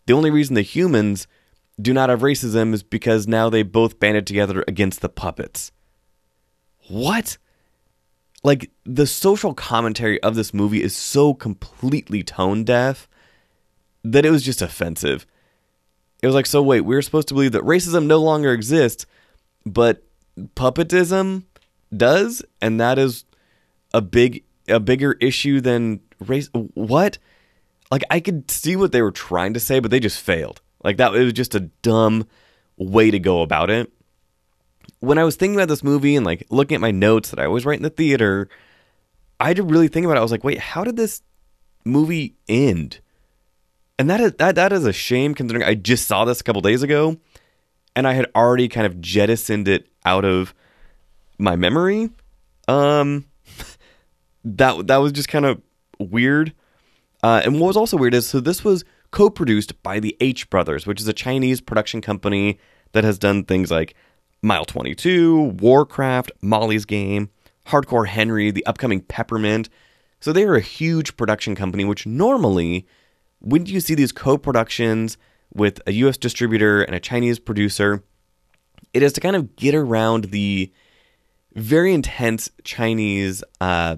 [0.07, 1.27] the only reason the humans
[1.81, 5.71] do not have racism is because now they both banded together against the puppets.
[6.87, 7.37] What?
[8.43, 13.07] Like, the social commentary of this movie is so completely tone deaf
[14.03, 15.25] that it was just offensive.
[16.21, 19.05] It was like, so wait, we are supposed to believe that racism no longer exists,
[19.65, 20.03] but
[20.55, 21.43] puppetism
[21.95, 23.25] does, and that is
[23.93, 26.49] a big a bigger issue than race.
[26.53, 27.17] What?
[27.91, 30.61] Like I could see what they were trying to say, but they just failed.
[30.83, 32.27] Like that it was just a dumb
[32.77, 33.91] way to go about it.
[34.99, 37.45] When I was thinking about this movie and like looking at my notes that I
[37.45, 38.49] always write in the theater,
[39.39, 40.19] I had to really think about it.
[40.19, 41.21] I was like, wait, how did this
[41.85, 42.99] movie end?
[43.99, 46.61] And that is that that is a shame considering I just saw this a couple
[46.61, 47.17] days ago
[47.95, 50.53] and I had already kind of jettisoned it out of
[51.37, 52.09] my memory.
[52.67, 53.25] Um
[54.43, 55.61] that that was just kind of
[55.99, 56.53] weird.
[57.21, 60.87] Uh, and what was also weird is so this was co-produced by the H Brothers,
[60.87, 62.57] which is a Chinese production company
[62.93, 63.93] that has done things like
[64.41, 67.29] Mile 22, Warcraft, Molly's Game,
[67.67, 69.69] Hardcore Henry, the upcoming Peppermint.
[70.19, 72.87] So they are a huge production company, which normally,
[73.37, 75.19] when you see these co-productions
[75.53, 78.03] with a US distributor and a Chinese producer,
[78.95, 80.73] it is to kind of get around the
[81.53, 83.97] very intense Chinese uh,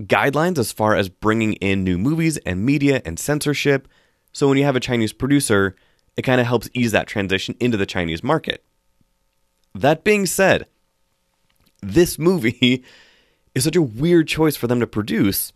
[0.00, 3.86] guidelines as far as bringing in new movies and media and censorship.
[4.32, 5.76] So when you have a Chinese producer,
[6.16, 8.64] it kind of helps ease that transition into the Chinese market.
[9.74, 10.66] That being said,
[11.82, 12.84] this movie
[13.54, 15.52] is such a weird choice for them to produce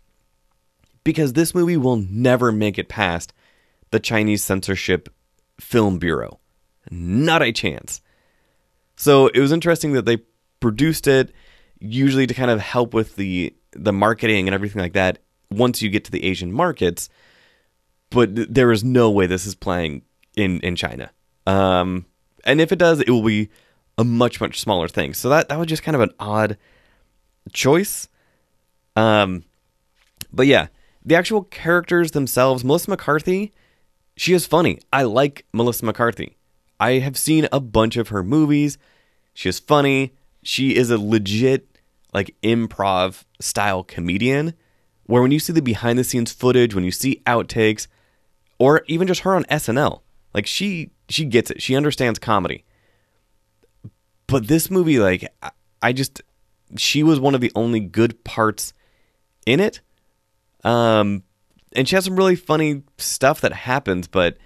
[1.03, 3.33] because this movie will never make it past
[3.91, 5.09] the Chinese censorship
[5.59, 6.39] film bureau.
[6.91, 8.01] Not a chance.
[8.95, 10.17] So it was interesting that they
[10.59, 11.31] produced it
[11.79, 15.19] usually to kind of help with the the marketing and everything like that
[15.51, 17.09] once you get to the Asian markets.
[18.09, 20.03] But there is no way this is playing
[20.35, 21.11] in in China.
[21.45, 22.05] Um,
[22.43, 23.49] and if it does, it will be
[23.97, 25.13] a much much smaller thing.
[25.13, 26.57] So that that was just kind of an odd
[27.53, 28.07] choice.
[28.95, 29.43] Um,
[30.31, 30.67] but yeah,
[31.03, 33.53] the actual characters themselves, Melissa McCarthy,
[34.15, 34.79] she is funny.
[34.91, 36.37] I like Melissa McCarthy.
[36.79, 38.77] I have seen a bunch of her movies.
[39.33, 40.13] She is funny.
[40.43, 41.79] She is a legit
[42.13, 44.53] like improv style comedian
[45.05, 47.87] where when you see the behind the scenes footage, when you see outtakes,
[48.59, 50.01] or even just her on SNL,
[50.33, 51.61] like she she gets it.
[51.61, 52.65] She understands comedy.
[54.27, 55.27] But this movie, like
[55.81, 56.21] I just
[56.77, 58.73] she was one of the only good parts
[59.45, 59.81] in it.
[60.63, 61.23] Um,
[61.75, 64.37] and she has some really funny stuff that happens, but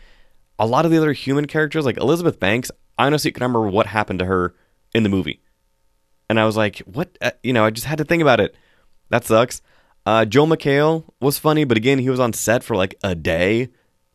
[0.58, 3.88] a lot of the other human characters, like Elizabeth Banks, I honestly can't remember what
[3.88, 4.54] happened to her
[4.94, 5.42] in the movie.
[6.30, 7.18] And I was like, what?
[7.22, 8.56] Uh, you know, I just had to think about it.
[9.10, 9.62] That sucks.
[10.06, 13.70] Uh, McHale was funny, but again, he was on set for like a day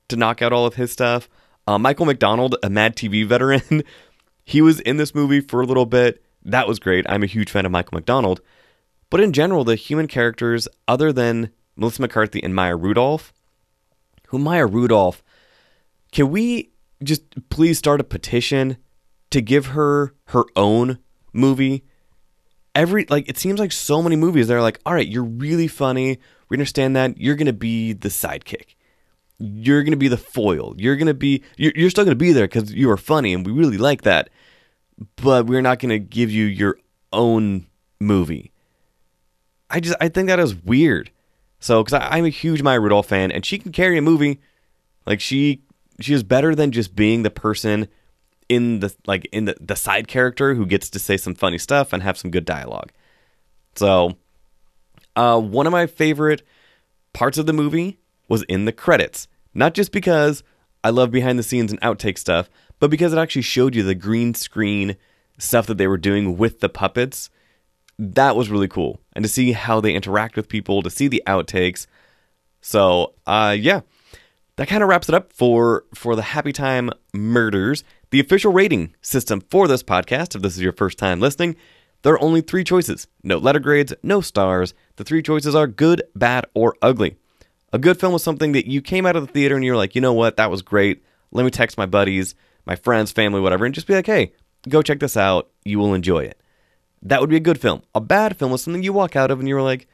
[0.08, 1.28] to knock out all of his stuff.
[1.66, 3.82] Uh, Michael McDonald, a Mad TV veteran,
[4.44, 6.22] he was in this movie for a little bit.
[6.44, 7.06] That was great.
[7.08, 8.40] I'm a huge fan of Michael McDonald.
[9.10, 13.32] But in general, the human characters, other than Melissa McCarthy and Maya Rudolph,
[14.28, 15.22] who Maya Rudolph,
[16.12, 18.76] can we just please start a petition
[19.30, 20.98] to give her her own
[21.32, 21.84] movie?
[22.74, 26.18] Every like it seems like so many movies they're like, all right, you're really funny.
[26.48, 28.73] We understand that you're gonna be the sidekick.
[29.38, 30.74] You're gonna be the foil.
[30.78, 33.52] You're gonna be you're, you're still gonna be there because you are funny and we
[33.52, 34.30] really like that.
[35.16, 36.78] But we're not gonna give you your
[37.12, 37.66] own
[38.00, 38.52] movie.
[39.70, 41.10] I just I think that is weird.
[41.58, 44.40] So because I'm a huge Maya Rudolph fan and she can carry a movie,
[45.06, 45.62] like she
[46.00, 47.88] she is better than just being the person
[48.48, 51.92] in the like in the, the side character who gets to say some funny stuff
[51.92, 52.92] and have some good dialogue.
[53.74, 54.16] So
[55.16, 56.42] uh, one of my favorite
[57.12, 59.28] parts of the movie was in the credits.
[59.54, 60.42] Not just because
[60.82, 63.94] I love behind the scenes and outtake stuff, but because it actually showed you the
[63.94, 64.96] green screen
[65.38, 67.30] stuff that they were doing with the puppets.
[67.98, 69.00] That was really cool.
[69.14, 71.87] And to see how they interact with people, to see the outtakes.
[72.60, 73.80] So, uh, yeah,
[74.56, 77.84] that kind of wraps it up for for the Happy Time Murders.
[78.10, 81.56] The official rating system for this podcast, if this is your first time listening,
[82.02, 83.08] there are only three choices.
[83.22, 84.74] No letter grades, no stars.
[84.96, 87.16] The three choices are good, bad, or ugly.
[87.74, 89.96] A good film was something that you came out of the theater and you're like,
[89.96, 91.02] you know what, that was great.
[91.32, 94.32] Let me text my buddies, my friends, family, whatever, and just be like, hey,
[94.68, 95.50] go check this out.
[95.64, 96.40] You will enjoy it.
[97.02, 97.82] That would be a good film.
[97.92, 99.88] A bad film was something you walk out of and you were like,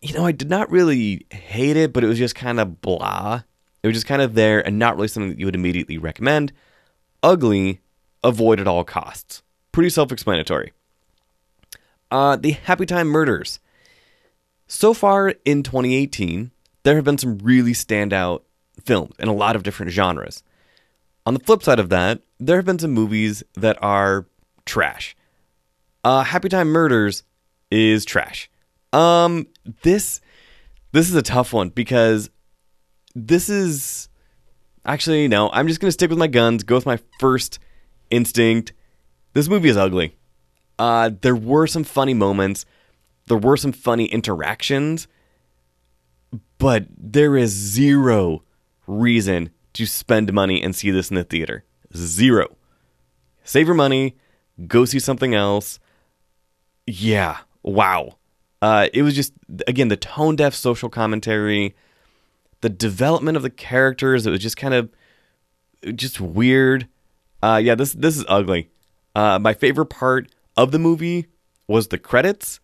[0.00, 3.42] you know, I did not really hate it, but it was just kind of blah.
[3.82, 6.52] It was just kind of there and not really something that you would immediately recommend.
[7.20, 7.80] Ugly,
[8.22, 9.42] avoid at all costs.
[9.72, 10.72] Pretty self explanatory.
[12.12, 13.58] Uh, the Happy Time Murders.
[14.68, 16.52] So far in 2018,
[16.86, 18.42] there have been some really standout
[18.84, 20.44] films in a lot of different genres.
[21.26, 24.26] On the flip side of that, there have been some movies that are
[24.66, 25.16] trash.
[26.04, 27.24] Uh, Happy Time Murders
[27.72, 28.48] is trash.
[28.92, 29.48] Um,
[29.82, 30.20] this
[30.92, 32.30] this is a tough one because
[33.16, 34.08] this is
[34.84, 35.50] actually no.
[35.50, 36.62] I'm just gonna stick with my guns.
[36.62, 37.58] Go with my first
[38.10, 38.72] instinct.
[39.32, 40.14] This movie is ugly.
[40.78, 42.64] Uh, there were some funny moments.
[43.26, 45.08] There were some funny interactions
[46.66, 48.42] but there is zero
[48.88, 51.62] reason to spend money and see this in the theater.
[51.96, 52.56] Zero.
[53.44, 54.16] Save your money,
[54.66, 55.78] go see something else.
[56.84, 58.16] Yeah, wow.
[58.60, 59.32] Uh, it was just
[59.68, 61.76] again the tone deaf social commentary,
[62.62, 64.26] the development of the characters.
[64.26, 64.90] It was just kind of
[65.94, 66.88] just weird.
[67.44, 68.70] Uh, yeah, this this is ugly.
[69.14, 71.26] Uh, my favorite part of the movie
[71.68, 72.58] was the credits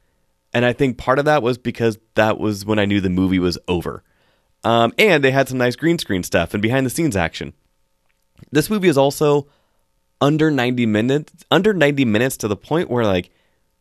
[0.53, 3.39] and I think part of that was because that was when I knew the movie
[3.39, 4.03] was over.
[4.65, 7.53] Um, and they had some nice green screen stuff and behind the scenes action.
[8.51, 9.49] This movie is also
[10.21, 13.31] under 90 minutes, under 90 minutes to the point where like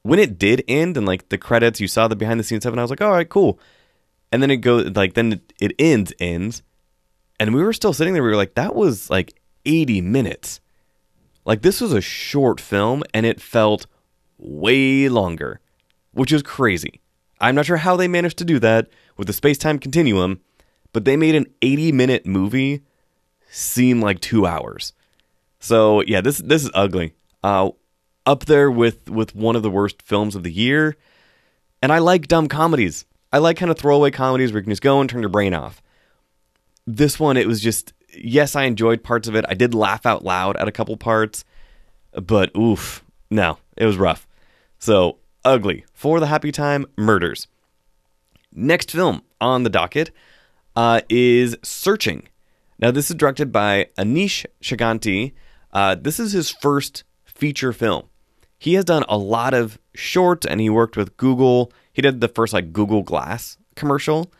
[0.03, 2.71] when it did end and like the credits, you saw the behind the scenes stuff,
[2.73, 3.60] and I was like, all right, cool.
[4.31, 6.63] And then it goes like then it, it ends, ends,
[7.39, 8.23] and we were still sitting there.
[8.23, 10.60] We were like, that was like 80 minutes.
[11.45, 13.86] Like this was a short film, and it felt
[14.38, 15.60] way longer
[16.13, 17.02] which is crazy.
[17.39, 20.41] I'm not sure how they managed to do that with the space time continuum,
[20.93, 22.82] but they made an 80 minute movie
[23.50, 24.93] seem like two hours.
[25.60, 27.13] So yeah, this this is ugly.
[27.43, 27.71] Uh,
[28.26, 30.95] up there with with one of the worst films of the year.
[31.82, 33.06] And I like dumb comedies.
[33.34, 35.54] I like kind of throwaway comedies where you can just go and turn your brain
[35.54, 35.82] off.
[36.86, 39.45] This one, it was just yes, I enjoyed parts of it.
[39.47, 41.45] I did laugh out loud at a couple parts,
[42.13, 44.28] but oof, no, it was rough.
[44.80, 47.48] So ugly for the Happy Time Murders.
[48.54, 50.12] Next film on the docket
[50.75, 52.27] uh, is Searching.
[52.79, 55.33] Now, this is directed by Aneesh Chaganty.
[55.71, 58.08] Uh, this is his first feature film.
[58.58, 61.71] He has done a lot of shorts and he worked with Google.
[61.94, 64.31] He did the first like Google Glass commercial.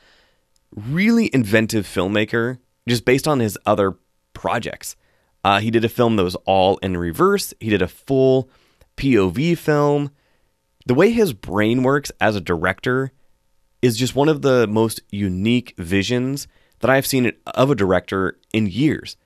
[0.76, 3.98] Really inventive filmmaker, just based on his other
[4.34, 4.96] projects.
[5.44, 7.54] Uh, he did a film that was all in reverse.
[7.60, 8.50] He did a full
[8.98, 10.12] POV film
[10.86, 13.12] the way his brain works as a director
[13.82, 16.48] is just one of the most unique visions
[16.80, 19.18] that I've seen of a director in years.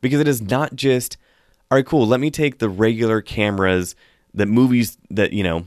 [0.00, 1.16] Because it is not just,
[1.70, 3.94] all right, cool, let me take the regular cameras
[4.32, 5.66] that movies that, you know,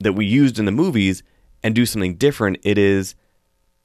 [0.00, 1.22] that we used in the movies
[1.62, 2.58] and do something different.
[2.62, 3.14] It is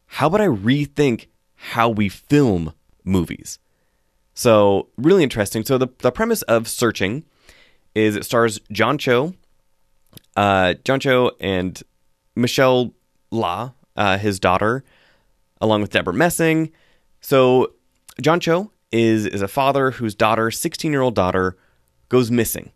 [0.05, 2.73] how about I rethink how we film
[3.03, 3.59] movies?
[4.33, 5.63] So, really interesting.
[5.63, 7.23] So, the, the premise of Searching
[7.95, 9.33] is it stars John Cho,
[10.35, 11.81] uh, John Cho and
[12.35, 12.93] Michelle
[13.31, 14.83] La, uh, his daughter,
[15.59, 16.71] along with Debra Messing.
[17.19, 17.73] So,
[18.21, 21.57] John Cho is, is a father whose daughter, 16 year old daughter,
[22.09, 22.71] goes missing.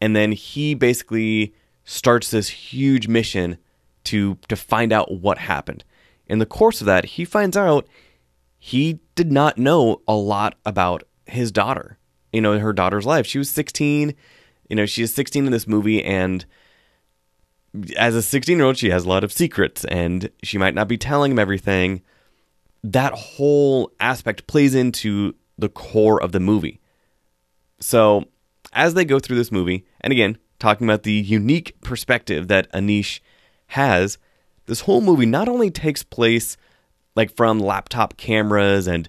[0.00, 3.58] And then he basically starts this huge mission
[4.04, 5.84] to, to find out what happened.
[6.26, 7.86] In the course of that, he finds out
[8.58, 11.98] he did not know a lot about his daughter,
[12.32, 13.26] you know, her daughter's life.
[13.26, 14.14] She was 16,
[14.68, 16.44] you know, she is 16 in this movie, and
[17.96, 20.88] as a 16 year old, she has a lot of secrets, and she might not
[20.88, 22.02] be telling him everything.
[22.82, 26.80] That whole aspect plays into the core of the movie.
[27.80, 28.24] So,
[28.72, 33.20] as they go through this movie, and again, talking about the unique perspective that Aneesh
[33.68, 34.18] has,
[34.66, 36.56] this whole movie not only takes place
[37.16, 39.08] like from laptop cameras and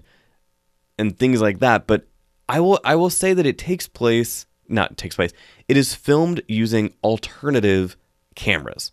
[0.98, 2.06] and things like that, but
[2.48, 5.32] I will I will say that it takes place not takes place.
[5.68, 7.96] It is filmed using alternative
[8.34, 8.92] cameras.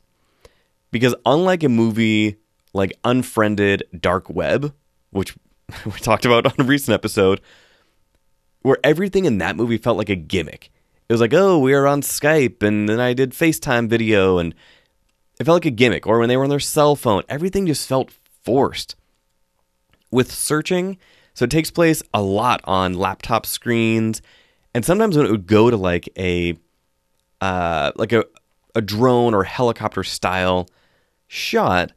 [0.91, 2.37] Because unlike a movie
[2.73, 4.73] like Unfriended Dark Web,
[5.11, 5.35] which
[5.85, 7.41] we talked about on a recent episode,
[8.61, 10.71] where everything in that movie felt like a gimmick.
[11.07, 14.53] It was like, oh, we are on Skype, and then I did FaceTime video, and
[15.39, 16.05] it felt like a gimmick.
[16.05, 18.11] Or when they were on their cell phone, everything just felt
[18.43, 18.95] forced.
[20.11, 20.97] With searching,
[21.33, 24.21] so it takes place a lot on laptop screens,
[24.73, 26.57] and sometimes when it would go to like a
[27.41, 28.25] uh, like a,
[28.75, 30.69] a drone or helicopter style
[31.27, 31.91] shot,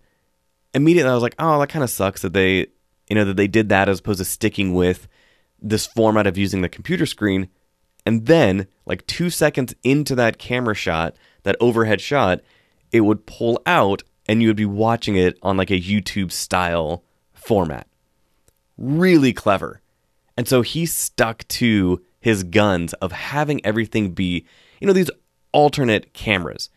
[0.75, 2.69] immediately I was like, oh, that kind of sucks that they
[3.09, 5.09] you know that they did that as opposed to sticking with
[5.61, 7.49] this format of using the computer screen.
[8.05, 12.41] And then, like two seconds into that camera shot, that overhead shot,
[12.91, 17.05] it would pull out and you would be watching it on like a YouTube style
[17.33, 17.87] format.
[18.77, 19.81] Really clever.
[20.37, 24.47] And so he stuck to his guns of having everything be,
[24.81, 25.11] you know, these
[25.53, 26.71] alternate cameras.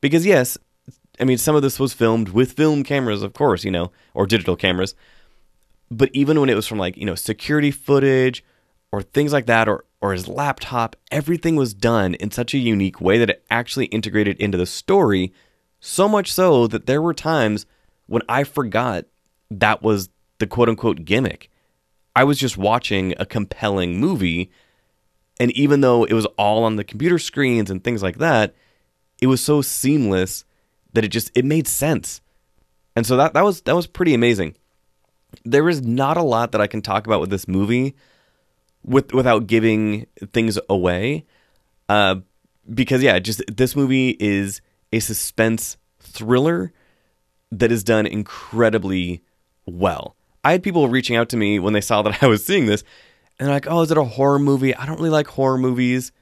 [0.00, 0.58] Because, yes,
[1.20, 4.26] I mean, some of this was filmed with film cameras, of course, you know, or
[4.26, 4.94] digital cameras.
[5.90, 8.44] But even when it was from like, you know, security footage
[8.92, 13.00] or things like that, or, or his laptop, everything was done in such a unique
[13.00, 15.32] way that it actually integrated into the story.
[15.80, 17.66] So much so that there were times
[18.06, 19.04] when I forgot
[19.50, 20.08] that was
[20.38, 21.50] the quote unquote gimmick.
[22.16, 24.50] I was just watching a compelling movie.
[25.40, 28.54] And even though it was all on the computer screens and things like that,
[29.22, 30.44] it was so seamless
[30.92, 32.20] that it just it made sense.
[32.94, 34.54] And so that that was that was pretty amazing.
[35.44, 37.96] There is not a lot that I can talk about with this movie
[38.84, 41.24] with without giving things away.
[41.88, 42.16] Uh
[42.72, 44.60] because yeah, just this movie is
[44.92, 46.72] a suspense thriller
[47.50, 49.22] that is done incredibly
[49.64, 50.16] well.
[50.44, 52.84] I had people reaching out to me when they saw that I was seeing this,
[53.40, 56.12] and like, "Oh, is it a horror movie?" I don't really like horror movies.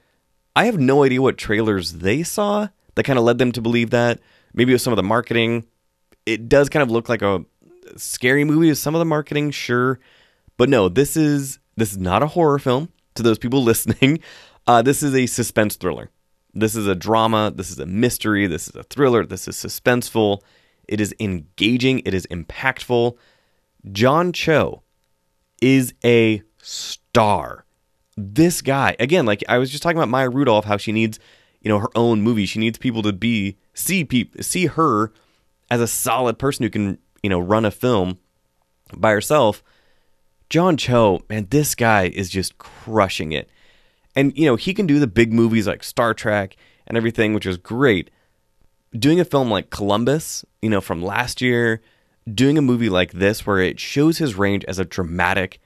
[0.57, 3.91] I have no idea what trailers they saw that kind of led them to believe
[3.91, 4.21] that.
[4.55, 5.66] Maybe it was some of the marketing.
[6.25, 7.45] It does kind of look like a
[7.97, 10.01] scary movie with some of the marketing, sure,
[10.57, 12.89] but no, this is this is not a horror film.
[13.16, 14.21] To those people listening,
[14.66, 16.11] uh, this is a suspense thriller.
[16.55, 17.53] This is a drama.
[17.55, 18.47] This is a mystery.
[18.47, 19.25] This is a thriller.
[19.27, 20.41] This is suspenseful.
[20.89, 22.01] It is engaging.
[22.01, 23.16] It is impactful.
[23.93, 24.83] John Cho
[25.61, 27.64] is a star.
[28.16, 31.19] This guy, again, like I was just talking about Maya Rudolph, how she needs,
[31.62, 32.47] you know, her own movie.
[32.47, 35.12] She needs people to be see people see her
[35.71, 38.19] as a solid person who can, you know, run a film
[38.95, 39.62] by herself.
[40.51, 43.49] John Cho, man, this guy is just crushing it.
[44.14, 46.57] And you know, he can do the big movies like Star Trek
[46.87, 48.11] and everything, which is great.
[48.93, 51.83] Doing a film like Columbus, you know, from last year,
[52.35, 55.61] doing a movie like this where it shows his range as a dramatic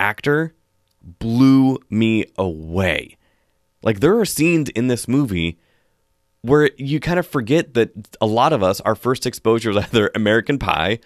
[0.00, 0.54] actor
[1.02, 3.16] blew me away.
[3.82, 5.58] Like there are scenes in this movie
[6.42, 10.10] where you kind of forget that a lot of us our first exposure is either
[10.14, 10.98] American Pie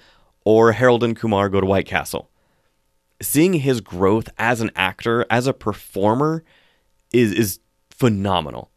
[0.44, 2.30] or Harold and Kumar go to White Castle.
[3.22, 6.44] Seeing his growth as an actor, as a performer
[7.12, 8.70] is is phenomenal.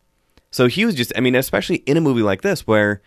[0.51, 3.01] So he was just I mean especially in a movie like this where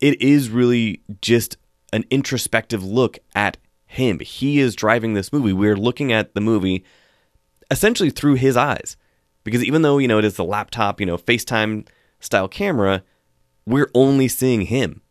[0.00, 1.56] it is really just
[1.92, 3.56] an introspective look at
[3.94, 4.20] him.
[4.20, 5.52] He is driving this movie.
[5.52, 6.84] We're looking at the movie
[7.70, 8.96] essentially through his eyes.
[9.42, 11.86] Because even though, you know, it is the laptop, you know, FaceTime
[12.20, 13.02] style camera,
[13.66, 15.02] we're only seeing him.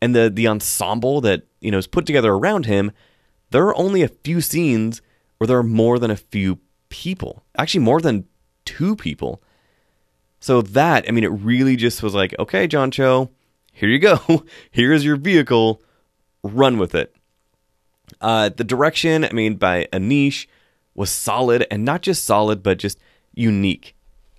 [0.00, 2.92] And the the ensemble that, you know, is put together around him,
[3.50, 5.02] there are only a few scenes
[5.38, 6.58] where there are more than a few
[6.88, 7.44] people.
[7.56, 8.26] Actually more than
[8.64, 9.42] two people.
[10.38, 13.30] So that, I mean, it really just was like, okay, John Cho,
[13.72, 14.44] here you go.
[14.70, 15.82] Here is your vehicle.
[16.42, 17.15] Run with it.
[18.20, 20.46] Uh, the direction, I mean, by Aneesh
[20.94, 22.98] was solid, and not just solid, but just
[23.34, 23.94] unique.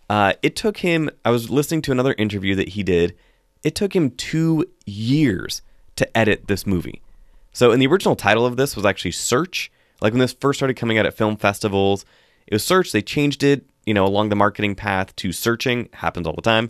[0.10, 3.16] Uh, it took him, I was listening to another interview that he did,
[3.64, 5.62] it took him two years
[5.98, 7.02] to edit this movie.
[7.52, 9.72] So, in the original title of this was actually Search.
[10.00, 12.06] Like when this first started coming out at film festivals,
[12.46, 12.92] it was Search.
[12.92, 15.90] They changed it, you know, along the marketing path to Searching.
[15.94, 16.70] Happens all the time.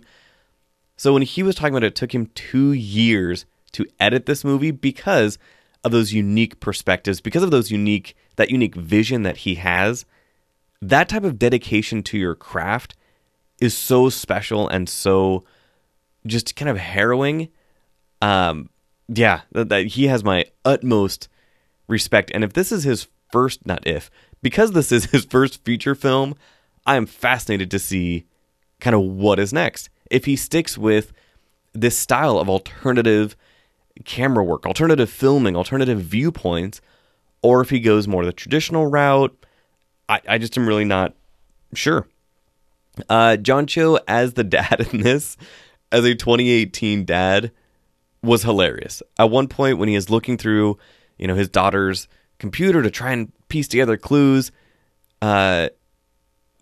[0.96, 4.44] So, when he was talking about it, it took him two years to edit this
[4.44, 5.38] movie because
[5.84, 10.04] of those unique perspectives, because of those unique, that unique vision that he has.
[10.80, 12.94] That type of dedication to your craft
[13.60, 15.44] is so special and so
[16.26, 17.48] just kind of harrowing.
[18.22, 18.70] Um,
[19.08, 21.28] yeah, that, that he has my utmost
[21.88, 22.30] respect.
[22.34, 24.10] And if this is his first, not if,
[24.42, 26.34] because this is his first feature film,
[26.86, 28.26] I am fascinated to see
[28.80, 29.90] kind of what is next.
[30.10, 31.12] If he sticks with
[31.72, 33.36] this style of alternative
[34.04, 36.80] camera work, alternative filming, alternative viewpoints,
[37.42, 39.34] or if he goes more the traditional route,
[40.08, 41.14] I, I just am really not
[41.74, 42.06] sure.
[43.08, 45.36] Uh, John Cho as the dad in this,
[45.92, 47.52] as a 2018 dad,
[48.22, 49.02] was hilarious.
[49.18, 50.78] At one point, when he is looking through,
[51.18, 54.50] you know, his daughter's computer to try and piece together clues,
[55.22, 55.68] uh,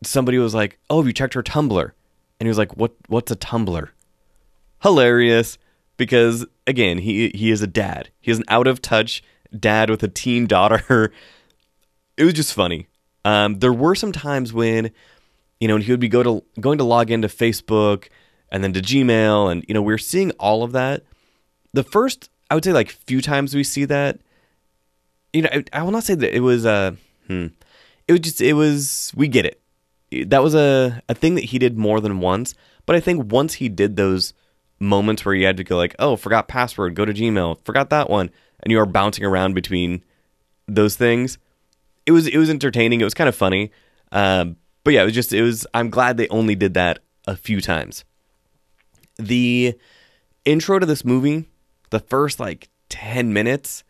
[0.02, 1.92] somebody was like, "Oh, have you checked her Tumblr?"
[2.38, 2.92] And he was like, "What?
[3.08, 3.88] What's a Tumblr?"
[4.82, 5.58] Hilarious,
[5.96, 8.10] because again, he he is a dad.
[8.20, 9.22] He is an out of touch
[9.58, 11.12] dad with a teen daughter.
[12.16, 12.88] it was just funny.
[13.24, 14.92] Um, there were some times when,
[15.60, 18.08] you know, he would be go to going to log into Facebook
[18.50, 21.02] and then to Gmail, and you know, we are seeing all of that.
[21.72, 24.20] The first, I would say, like few times we see that,
[25.32, 26.92] you know, I, I will not say that it was uh,
[27.26, 27.46] hmm,
[28.06, 29.60] it was just it was we get it.
[30.30, 32.54] That was a a thing that he did more than once,
[32.86, 34.32] but I think once he did those
[34.78, 38.10] moments where you had to go like, oh, forgot password, go to Gmail, forgot that
[38.10, 40.04] one, and you are bouncing around between
[40.66, 41.38] those things.
[42.04, 43.00] It was it was entertaining.
[43.00, 43.70] It was kind of funny.
[44.12, 45.66] Um, but yeah, it was just it was.
[45.74, 48.04] I'm glad they only did that a few times.
[49.16, 49.74] The
[50.44, 51.48] intro to this movie,
[51.90, 53.82] the first like ten minutes,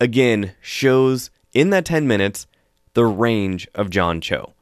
[0.00, 2.46] again shows in that ten minutes
[2.94, 4.54] the range of John Cho.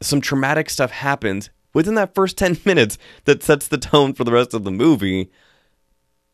[0.00, 4.32] Some traumatic stuff happens within that first 10 minutes that sets the tone for the
[4.32, 5.30] rest of the movie.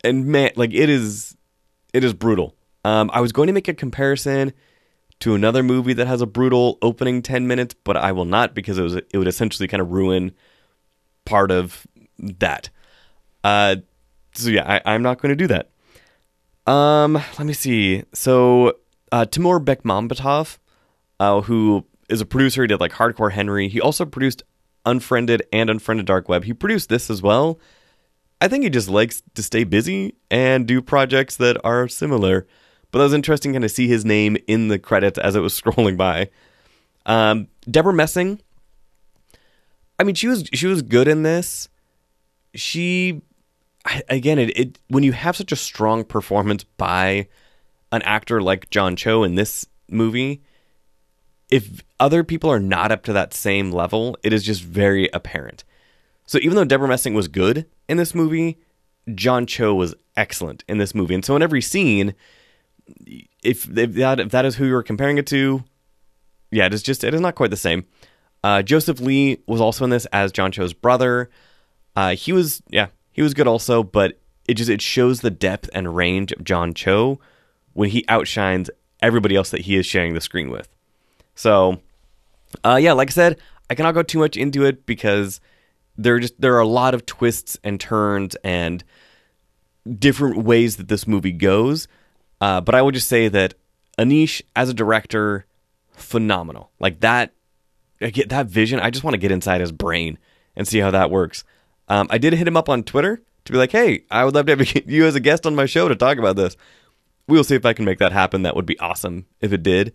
[0.04, 1.36] And man like it is
[1.92, 2.54] it is brutal.
[2.82, 4.54] Um, i was going to make a comparison
[5.18, 8.78] to another movie that has a brutal opening 10 minutes but i will not because
[8.78, 10.32] it was it would essentially kind of ruin
[11.26, 11.86] part of
[12.18, 12.70] that.
[13.44, 13.76] Uh,
[14.34, 15.70] so yeah I, i'm not going to do that.
[16.70, 18.04] Um let me see.
[18.14, 18.74] So
[19.12, 20.58] uh, timur bekmambetov
[21.18, 23.68] uh, who is a producer he did like hardcore henry.
[23.68, 24.42] He also produced
[24.86, 26.44] Unfriended and Unfriended Dark Web.
[26.44, 27.58] He produced this as well.
[28.40, 32.46] I think he just likes to stay busy and do projects that are similar.
[32.90, 35.58] But that was interesting kind of see his name in the credits as it was
[35.60, 36.30] scrolling by.
[37.06, 38.40] Um, Debra Messing.
[39.98, 41.68] I mean, she was she was good in this.
[42.54, 43.20] She
[44.08, 47.28] again, it, it when you have such a strong performance by
[47.92, 50.42] an actor like John Cho in this movie,
[51.50, 55.64] if other people are not up to that same level, it is just very apparent.
[56.26, 58.58] So even though Debra Messing was good in this movie,
[59.14, 61.14] John Cho was excellent in this movie.
[61.14, 62.14] And so in every scene,
[63.42, 65.64] if, if that if that is who you're comparing it to,
[66.50, 67.84] yeah, it is just it is not quite the same.
[68.42, 71.30] Uh, Joseph Lee was also in this as John Cho's brother.
[71.96, 75.68] Uh, he was yeah he was good also, but it just it shows the depth
[75.74, 77.20] and range of John Cho
[77.72, 78.70] when he outshines
[79.02, 80.68] everybody else that he is sharing the screen with.
[81.40, 81.80] So,
[82.62, 83.38] uh, yeah, like I said,
[83.70, 85.40] I cannot go too much into it because
[85.96, 88.84] there are just there are a lot of twists and turns and
[89.98, 91.88] different ways that this movie goes.
[92.42, 93.54] Uh, but I would just say that
[93.96, 95.46] Aneesh as a director,
[95.92, 96.72] phenomenal.
[96.78, 97.32] Like that,
[98.02, 98.78] I get that vision.
[98.78, 100.18] I just want to get inside his brain
[100.54, 101.42] and see how that works.
[101.88, 104.44] Um, I did hit him up on Twitter to be like, "Hey, I would love
[104.44, 106.54] to have you as a guest on my show to talk about this."
[107.26, 108.42] We'll see if I can make that happen.
[108.42, 109.94] That would be awesome if it did.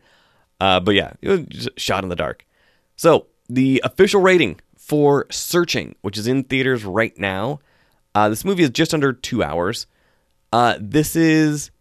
[0.59, 2.45] Uh, but yeah, it was shot in the dark.
[2.95, 7.59] So the official rating for Searching, which is in theaters right now,
[8.13, 9.87] uh, this movie is just under two hours.
[10.53, 11.71] Uh, this is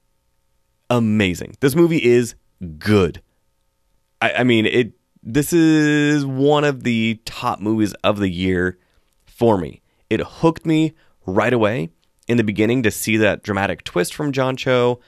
[0.90, 1.56] amazing.
[1.60, 2.34] This movie is
[2.78, 3.22] good.
[4.20, 4.92] I, I mean, it.
[5.26, 8.78] This is one of the top movies of the year
[9.24, 9.80] for me.
[10.10, 10.92] It hooked me
[11.24, 11.88] right away
[12.28, 15.00] in the beginning to see that dramatic twist from John Cho.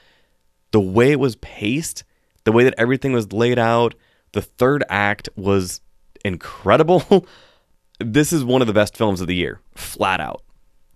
[0.71, 2.03] The way it was paced
[2.47, 3.93] the way that everything was laid out.
[4.31, 5.81] The third act was
[6.23, 7.27] incredible.
[7.99, 10.43] this is one of the best films of the year, flat out.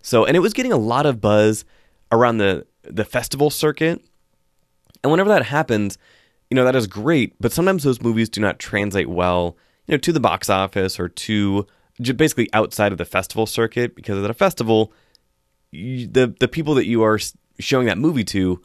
[0.01, 1.65] So, and it was getting a lot of buzz
[2.09, 4.01] around the the festival circuit.
[5.03, 5.97] And whenever that happens,
[6.49, 9.97] you know, that is great, but sometimes those movies do not translate well, you know,
[9.97, 11.67] to the box office or to
[12.15, 14.93] basically outside of the festival circuit because at a festival,
[15.71, 17.19] you, the the people that you are
[17.59, 18.61] showing that movie to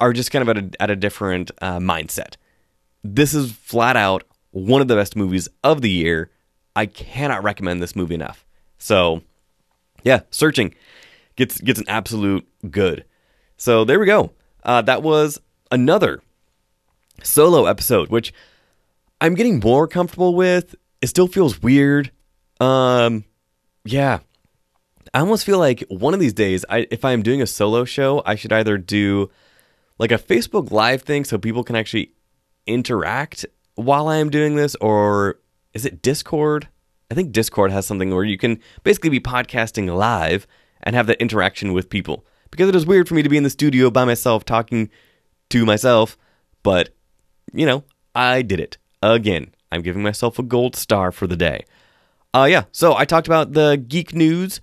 [0.00, 2.36] are just kind of at a, at a different uh, mindset.
[3.04, 6.30] This is flat out one of the best movies of the year.
[6.74, 8.44] I cannot recommend this movie enough.
[8.78, 9.22] So,
[10.02, 10.74] yeah, searching
[11.36, 13.04] gets gets an absolute good.
[13.56, 14.32] So there we go.
[14.62, 15.40] Uh, that was
[15.70, 16.22] another
[17.22, 18.32] solo episode, which
[19.20, 20.74] I'm getting more comfortable with.
[21.02, 22.10] It still feels weird.
[22.60, 23.24] Um,
[23.84, 24.20] yeah,
[25.12, 28.22] I almost feel like one of these days, I, if I'm doing a solo show,
[28.24, 29.30] I should either do
[30.00, 32.12] like a Facebook Live thing so people can actually
[32.66, 33.44] interact
[33.74, 35.38] while I am doing this, or
[35.74, 36.68] is it Discord?
[37.10, 40.46] I think Discord has something where you can basically be podcasting live
[40.82, 42.24] and have that interaction with people.
[42.50, 44.88] Because it is weird for me to be in the studio by myself talking
[45.50, 46.16] to myself,
[46.62, 46.88] but
[47.52, 47.84] you know,
[48.14, 49.52] I did it again.
[49.70, 51.64] I'm giving myself a gold star for the day.
[52.32, 54.62] Uh, yeah, so I talked about the geek news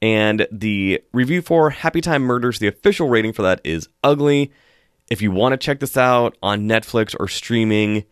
[0.00, 2.58] and the review for Happy Time Murders.
[2.58, 4.50] The official rating for that is ugly.
[5.10, 8.04] If you want to check this out on Netflix or streaming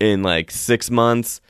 [0.00, 1.40] in like six months,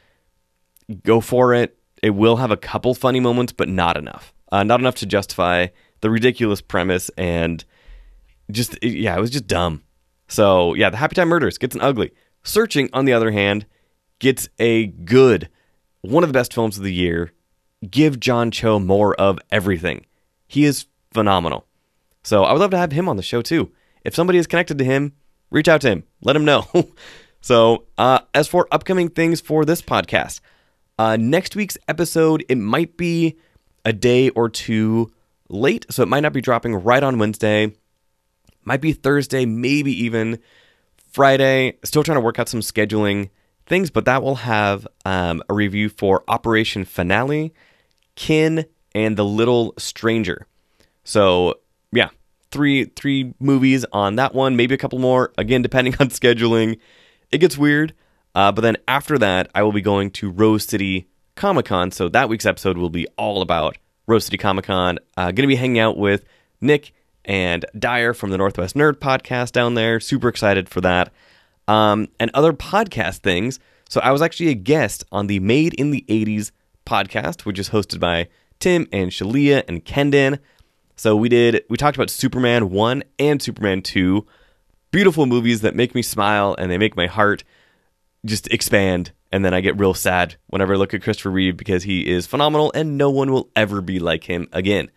[1.03, 1.77] go for it.
[2.03, 4.33] It will have a couple funny moments, but not enough.
[4.53, 5.67] Uh, not enough to justify
[6.01, 7.65] the ridiculous premise and
[8.51, 9.83] just, yeah, it was just dumb.
[10.29, 12.13] So, yeah, the Happy Time Murders gets an ugly.
[12.45, 13.67] Searching, on the other hand,
[14.21, 15.49] gets a good,
[16.03, 17.33] one of the best films of the year.
[17.91, 20.07] Give John Cho more of everything.
[20.47, 21.67] He is phenomenal.
[22.23, 23.73] So, I would love to have him on the show too.
[24.09, 25.13] If somebody is connected to him,
[25.51, 26.67] reach out to him, let him know.
[27.43, 30.41] so, uh, as for upcoming things for this podcast,
[30.99, 33.37] uh, next week's episode, it might be
[33.85, 35.13] a day or two
[35.51, 37.75] late, so it might not be dropping right on Wednesday.
[38.65, 40.39] Might be Thursday, maybe even
[41.13, 41.77] Friday.
[41.85, 43.29] Still trying to work out some scheduling
[43.67, 47.53] things, but that will have um, a review for Operation Finale,
[48.15, 50.47] Kin, and The Little Stranger.
[51.05, 51.57] So
[51.93, 52.09] yeah,
[52.51, 55.33] three three movies on that one, maybe a couple more.
[55.39, 56.79] Again, depending on scheduling,
[57.31, 57.95] it gets weird.
[58.35, 61.91] Uh, but then after that, I will be going to Rose City Comic Con.
[61.91, 63.77] So that week's episode will be all about
[64.07, 64.99] Rose City Comic Con.
[65.17, 66.25] Uh, going to be hanging out with
[66.61, 66.93] Nick
[67.25, 70.01] and Dyer from the Northwest Nerd podcast down there.
[70.01, 71.13] Super excited for that.
[71.67, 73.61] Um, and other podcast things.
[73.89, 76.51] So I was actually a guest on the Made in the 80s
[76.87, 78.29] podcast, which is hosted by
[78.59, 80.39] Tim and Shalia and Kendon.
[80.99, 84.27] So we did we talked about Superman 1 and Superman 2.
[84.91, 87.45] Beautiful movies that make me smile and they make my heart
[88.25, 91.85] just expand and then I get real sad whenever I look at Christopher Reeve because
[91.85, 94.91] he is phenomenal and no one will ever be like him again.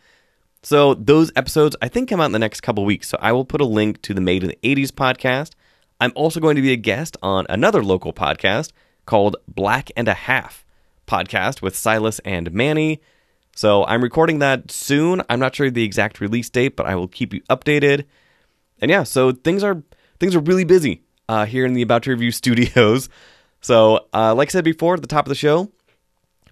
[0.64, 3.08] So those episodes I think come out in the next couple weeks.
[3.08, 5.52] So I will put a link to the Made in the 80s podcast.
[6.00, 8.72] I'm also going to be a guest on another local podcast
[9.06, 10.66] called Black and a Half
[11.08, 13.02] podcast with Silas and Manny.
[13.56, 15.22] So I'm recording that soon.
[15.30, 18.06] I'm not sure the exact release date, but I will keep you updated.
[18.80, 19.84] And yeah, so things are
[20.20, 23.10] things are really busy uh, here in the About to Review studios.
[23.62, 25.72] So, uh, like I said before at the top of the show,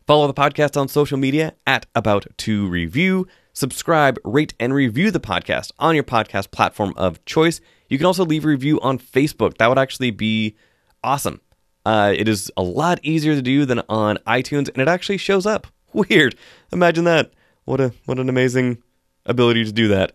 [0.06, 3.28] follow the podcast on social media at About to Review.
[3.54, 7.60] Subscribe, rate, and review the podcast on your podcast platform of choice.
[7.89, 9.58] You can also leave a review on Facebook.
[9.58, 10.56] That would actually be
[11.04, 11.41] awesome.
[11.86, 15.45] Uh, it is a lot easier to do than on iTunes, and it actually shows
[15.45, 15.68] up.
[15.94, 16.36] Weird.
[16.72, 17.32] Imagine that.
[17.66, 18.82] What a what an amazing
[19.26, 20.14] ability to do that.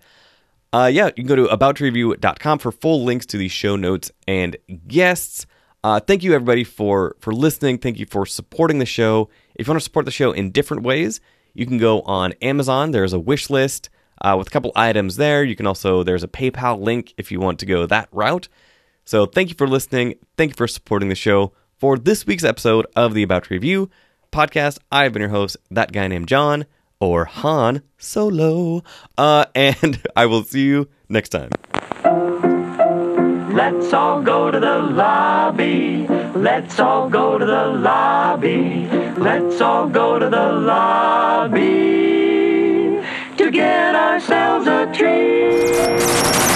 [0.72, 4.56] Uh, yeah, you can go to aboutreview.com for full links to the show notes and
[4.88, 5.46] guests.
[5.84, 7.78] Uh, thank you everybody for for listening.
[7.78, 9.28] Thank you for supporting the show.
[9.54, 11.20] If you want to support the show in different ways,
[11.52, 12.90] you can go on Amazon.
[12.90, 15.44] There's a wish list uh, with a couple items there.
[15.44, 18.48] You can also there's a PayPal link if you want to go that route.
[19.04, 20.14] So thank you for listening.
[20.36, 21.52] Thank you for supporting the show.
[21.78, 23.90] For this week's episode of the About Review
[24.34, 26.66] podcast, I've been your host, that guy named John
[26.98, 28.82] or Han Solo.
[29.16, 31.50] Uh, and I will see you next time.
[33.54, 36.08] Let's all go to the lobby.
[36.34, 38.88] Let's all go to the lobby.
[39.16, 41.60] Let's all go to the lobby
[43.36, 46.53] to get ourselves a treat.